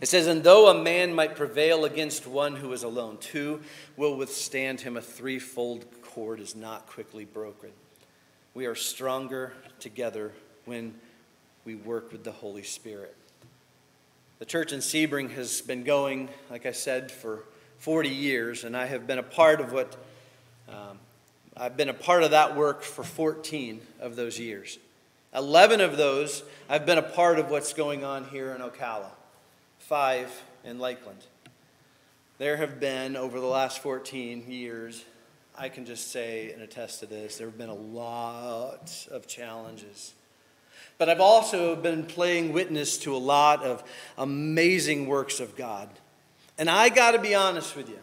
It 0.00 0.08
says, 0.08 0.26
And 0.26 0.42
though 0.42 0.68
a 0.68 0.82
man 0.82 1.14
might 1.14 1.36
prevail 1.36 1.84
against 1.84 2.26
one 2.26 2.56
who 2.56 2.72
is 2.72 2.82
alone, 2.82 3.18
two 3.18 3.60
will 3.96 4.16
withstand 4.16 4.80
him. 4.80 4.96
A 4.96 5.00
threefold 5.00 5.86
cord 6.02 6.40
is 6.40 6.54
not 6.54 6.86
quickly 6.86 7.24
broken. 7.24 7.70
We 8.52 8.66
are 8.66 8.74
stronger 8.74 9.52
together 9.80 10.32
when 10.64 10.94
we 11.64 11.74
work 11.74 12.12
with 12.12 12.24
the 12.24 12.32
Holy 12.32 12.62
Spirit. 12.62 13.14
The 14.38 14.44
church 14.44 14.72
in 14.72 14.80
Sebring 14.80 15.30
has 15.30 15.62
been 15.62 15.84
going, 15.84 16.28
like 16.50 16.66
I 16.66 16.72
said, 16.72 17.10
for 17.10 17.44
40 17.78 18.08
years, 18.08 18.64
and 18.64 18.76
I 18.76 18.86
have 18.86 19.06
been 19.06 19.18
a 19.18 19.22
part 19.22 19.60
of 19.60 19.72
what 19.72 19.96
um, 20.68 20.98
I've 21.56 21.76
been 21.76 21.88
a 21.88 21.94
part 21.94 22.22
of 22.22 22.32
that 22.32 22.54
work 22.54 22.82
for 22.82 23.02
14 23.02 23.80
of 24.00 24.14
those 24.14 24.38
years. 24.38 24.78
11 25.36 25.82
of 25.82 25.98
those, 25.98 26.42
I've 26.66 26.86
been 26.86 26.96
a 26.96 27.02
part 27.02 27.38
of 27.38 27.50
what's 27.50 27.74
going 27.74 28.04
on 28.04 28.24
here 28.24 28.52
in 28.52 28.62
Ocala, 28.62 29.10
five 29.78 30.30
in 30.64 30.78
Lakeland. 30.78 31.20
There 32.38 32.56
have 32.56 32.80
been, 32.80 33.16
over 33.16 33.38
the 33.38 33.46
last 33.46 33.80
14 33.80 34.50
years, 34.50 35.04
I 35.56 35.68
can 35.68 35.84
just 35.84 36.10
say 36.10 36.52
and 36.52 36.62
attest 36.62 37.00
to 37.00 37.06
this, 37.06 37.36
there 37.36 37.46
have 37.46 37.58
been 37.58 37.68
a 37.68 37.74
lot 37.74 39.06
of 39.10 39.26
challenges. 39.26 40.14
But 40.96 41.10
I've 41.10 41.20
also 41.20 41.76
been 41.76 42.06
playing 42.06 42.54
witness 42.54 42.96
to 42.98 43.14
a 43.14 43.18
lot 43.18 43.62
of 43.62 43.84
amazing 44.16 45.06
works 45.06 45.38
of 45.40 45.54
God. 45.54 45.90
And 46.56 46.70
I 46.70 46.88
got 46.88 47.10
to 47.10 47.18
be 47.18 47.34
honest 47.34 47.76
with 47.76 47.90
you. 47.90 47.98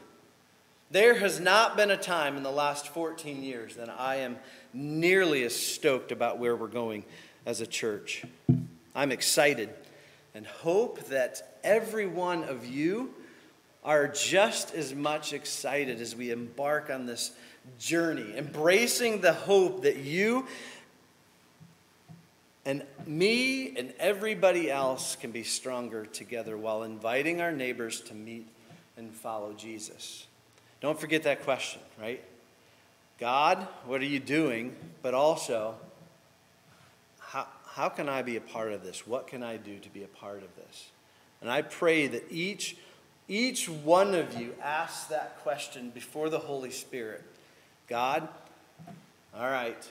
There 0.94 1.16
has 1.16 1.40
not 1.40 1.76
been 1.76 1.90
a 1.90 1.98
time 1.98 2.38
in 2.38 2.44
the 2.44 2.52
last 2.52 2.90
14 2.90 3.42
years 3.42 3.78
that 3.78 3.90
I 3.90 4.18
am 4.18 4.38
nearly 4.76 5.44
as 5.44 5.56
stoked 5.56 6.12
about 6.12 6.38
where 6.38 6.56
we're 6.56 6.68
going 6.68 7.04
as 7.48 7.62
a 7.62 7.66
church. 7.66 8.24
I'm 8.94 9.12
excited 9.12 9.72
and 10.36 10.46
hope 10.46 11.08
that 11.08 11.58
every 11.64 12.06
one 12.06 12.44
of 12.44 12.68
you 12.68 13.12
are 13.84 14.08
just 14.08 14.76
as 14.76 14.94
much 14.94 15.34
excited 15.34 16.00
as 16.00 16.16
we 16.16 16.30
embark 16.30 16.92
on 16.92 17.08
this 17.08 17.32
journey, 17.80 18.38
embracing 18.38 19.22
the 19.22 19.34
hope 19.34 19.82
that 19.82 19.98
you 19.98 20.46
and 22.66 22.84
me 23.08 23.76
and 23.76 23.96
everybody 23.98 24.70
else 24.70 25.16
can 25.16 25.32
be 25.32 25.42
stronger 25.42 26.06
together 26.06 26.56
while 26.56 26.84
inviting 26.84 27.42
our 27.42 27.52
neighbors 27.52 28.00
to 28.02 28.14
meet 28.14 28.48
and 28.96 29.12
follow 29.12 29.54
Jesus. 29.54 30.28
Don't 30.84 31.00
forget 31.00 31.24
that 31.24 31.46
question, 31.46 31.80
right? 31.98 32.22
God, 33.18 33.66
what 33.86 34.02
are 34.02 34.06
you 34.06 34.20
doing? 34.20 34.76
But 35.02 35.14
also, 35.14 35.76
how, 37.20 37.48
how 37.66 37.88
can 37.88 38.10
I 38.10 38.22
be 38.22 38.36
a 38.36 38.42
part 38.42 38.74
of 38.74 38.84
this? 38.84 39.08
What 39.08 39.28
can 39.28 39.44
I 39.44 39.56
do 39.56 39.80
to 39.80 39.90
be 39.90 40.04
a 40.04 40.08
part 40.08 40.44
of 40.44 40.54
this? 40.58 40.90
And 41.40 41.50
I 41.50 41.62
pray 41.62 42.08
that 42.08 42.30
each, 42.30 42.76
each 43.30 43.70
one 43.70 44.14
of 44.14 44.38
you 44.38 44.56
asks 44.62 45.06
that 45.06 45.40
question 45.40 45.90
before 45.90 46.28
the 46.28 46.40
Holy 46.40 46.72
Spirit. 46.72 47.24
God, 47.88 48.28
all 49.34 49.50
right, 49.50 49.90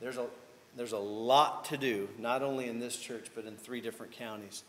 there's 0.00 0.16
a, 0.16 0.24
there's 0.74 0.92
a 0.92 0.98
lot 0.98 1.66
to 1.66 1.76
do, 1.76 2.08
not 2.18 2.42
only 2.42 2.66
in 2.66 2.80
this 2.80 2.96
church, 2.96 3.26
but 3.34 3.44
in 3.44 3.56
three 3.56 3.82
different 3.82 4.12
counties. 4.12 4.62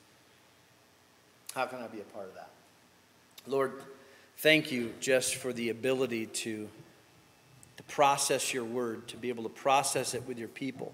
How 1.56 1.66
can 1.66 1.80
I 1.80 1.88
be 1.88 2.02
a 2.02 2.14
part 2.14 2.28
of 2.28 2.36
that? 2.36 2.50
Lord, 3.48 3.72
thank 4.42 4.72
you 4.72 4.92
just 5.00 5.36
for 5.36 5.54
the 5.54 5.70
ability 5.70 6.26
to, 6.26 6.68
to 7.78 7.84
process 7.84 8.54
your 8.54 8.66
word, 8.66 9.08
to 9.08 9.16
be 9.16 9.30
able 9.30 9.44
to 9.44 9.50
process 9.50 10.16
it 10.16 10.28
with 10.28 10.40
your 10.40 10.48
people. 10.48 10.94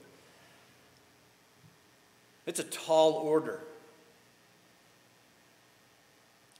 It's 2.46 2.60
a 2.60 2.66
tall 2.66 3.14
order. 3.14 3.62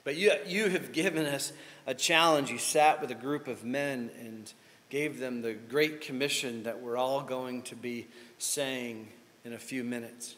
But 0.02 0.16
you, 0.16 0.32
you 0.46 0.70
have 0.70 0.92
given 0.92 1.26
us 1.26 1.52
a 1.86 1.92
challenge. 1.92 2.50
You 2.50 2.56
sat 2.56 3.02
with 3.02 3.10
a 3.10 3.14
group 3.14 3.48
of 3.48 3.64
men 3.64 4.10
and 4.18 4.50
gave 4.88 5.20
them 5.20 5.42
the 5.42 5.52
great 5.52 6.00
commission 6.00 6.62
that 6.62 6.80
we're 6.80 6.96
all 6.96 7.20
going 7.20 7.62
to 7.62 7.76
be 7.76 8.06
saying 8.38 9.08
in 9.44 9.52
a 9.52 9.58
few 9.58 9.84
minutes. 9.84 10.36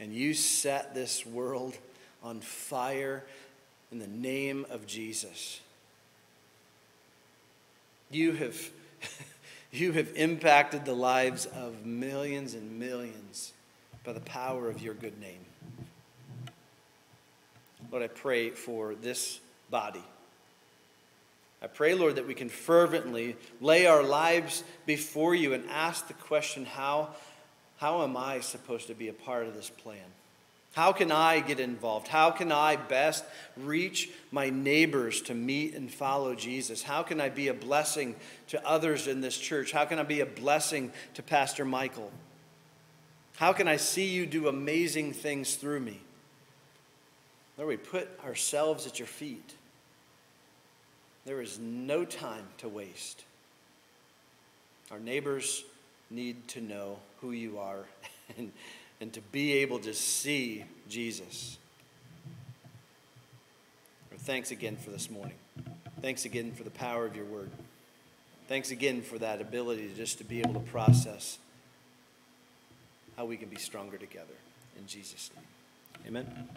And 0.00 0.14
you 0.14 0.32
set 0.32 0.94
this 0.94 1.26
world 1.26 1.76
on 2.22 2.40
fire 2.40 3.24
in 3.92 3.98
the 3.98 4.06
name 4.06 4.64
of 4.70 4.86
Jesus. 4.86 5.60
You 8.10 8.32
have, 8.32 8.70
you 9.72 9.92
have 9.92 10.10
impacted 10.16 10.84
the 10.84 10.94
lives 10.94 11.46
of 11.46 11.84
millions 11.84 12.54
and 12.54 12.78
millions 12.78 13.52
by 14.04 14.14
the 14.14 14.20
power 14.20 14.68
of 14.68 14.80
your 14.80 14.94
good 14.94 15.20
name. 15.20 15.40
Lord, 17.90 18.02
I 18.02 18.08
pray 18.08 18.50
for 18.50 18.94
this 18.94 19.38
body. 19.70 20.02
I 21.62 21.66
pray, 21.66 21.94
Lord, 21.94 22.16
that 22.16 22.26
we 22.26 22.34
can 22.34 22.48
fervently 22.48 23.36
lay 23.60 23.86
our 23.86 24.02
lives 24.02 24.64
before 24.86 25.34
you 25.34 25.52
and 25.52 25.68
ask 25.70 26.08
the 26.08 26.14
question 26.14 26.64
how, 26.64 27.10
how 27.76 28.02
am 28.02 28.16
I 28.16 28.40
supposed 28.40 28.86
to 28.86 28.94
be 28.94 29.08
a 29.08 29.12
part 29.12 29.46
of 29.46 29.54
this 29.54 29.68
plan? 29.68 29.98
How 30.72 30.92
can 30.92 31.12
I 31.12 31.40
get 31.40 31.60
involved? 31.60 32.08
How 32.08 32.30
can 32.30 32.50
I 32.50 32.76
best 32.76 33.24
reach 33.58 34.10
my 34.30 34.48
neighbors 34.48 35.20
to 35.22 35.34
meet 35.34 35.74
and 35.74 35.92
follow 35.92 36.34
Jesus? 36.34 36.82
How 36.82 37.02
can 37.02 37.20
I 37.20 37.28
be 37.28 37.48
a 37.48 37.54
blessing 37.54 38.16
to 38.48 38.66
others 38.66 39.06
in 39.06 39.20
this 39.20 39.36
church? 39.36 39.72
How 39.72 39.84
can 39.84 39.98
I 39.98 40.02
be 40.02 40.20
a 40.20 40.26
blessing 40.26 40.90
to 41.14 41.22
Pastor 41.22 41.66
Michael? 41.66 42.10
How 43.36 43.52
can 43.52 43.68
I 43.68 43.76
see 43.76 44.06
you 44.06 44.24
do 44.24 44.48
amazing 44.48 45.12
things 45.12 45.56
through 45.56 45.80
me? 45.80 46.00
Lord, 47.58 47.68
we 47.68 47.76
put 47.76 48.08
ourselves 48.24 48.86
at 48.86 48.98
your 48.98 49.08
feet. 49.08 49.54
There 51.26 51.42
is 51.42 51.58
no 51.58 52.06
time 52.06 52.46
to 52.58 52.68
waste. 52.68 53.24
Our 54.90 54.98
neighbors 54.98 55.64
need 56.10 56.48
to 56.48 56.60
know 56.62 56.98
who 57.20 57.32
you 57.32 57.58
are 57.58 57.84
and, 58.38 58.52
and 59.02 59.12
to 59.12 59.20
be 59.20 59.54
able 59.54 59.80
to 59.80 59.92
see 59.92 60.64
Jesus. 60.88 61.58
Lord, 64.12 64.20
thanks 64.20 64.52
again 64.52 64.76
for 64.76 64.90
this 64.90 65.10
morning. 65.10 65.34
Thanks 66.00 66.24
again 66.24 66.52
for 66.52 66.62
the 66.62 66.70
power 66.70 67.04
of 67.04 67.16
your 67.16 67.24
word. 67.24 67.50
Thanks 68.46 68.70
again 68.70 69.02
for 69.02 69.18
that 69.18 69.40
ability 69.40 69.90
just 69.96 70.18
to 70.18 70.24
be 70.24 70.38
able 70.38 70.54
to 70.54 70.60
process 70.60 71.38
how 73.16 73.24
we 73.24 73.36
can 73.36 73.48
be 73.48 73.56
stronger 73.56 73.98
together. 73.98 74.34
In 74.78 74.86
Jesus' 74.86 75.32
name. 76.06 76.06
Amen. 76.06 76.48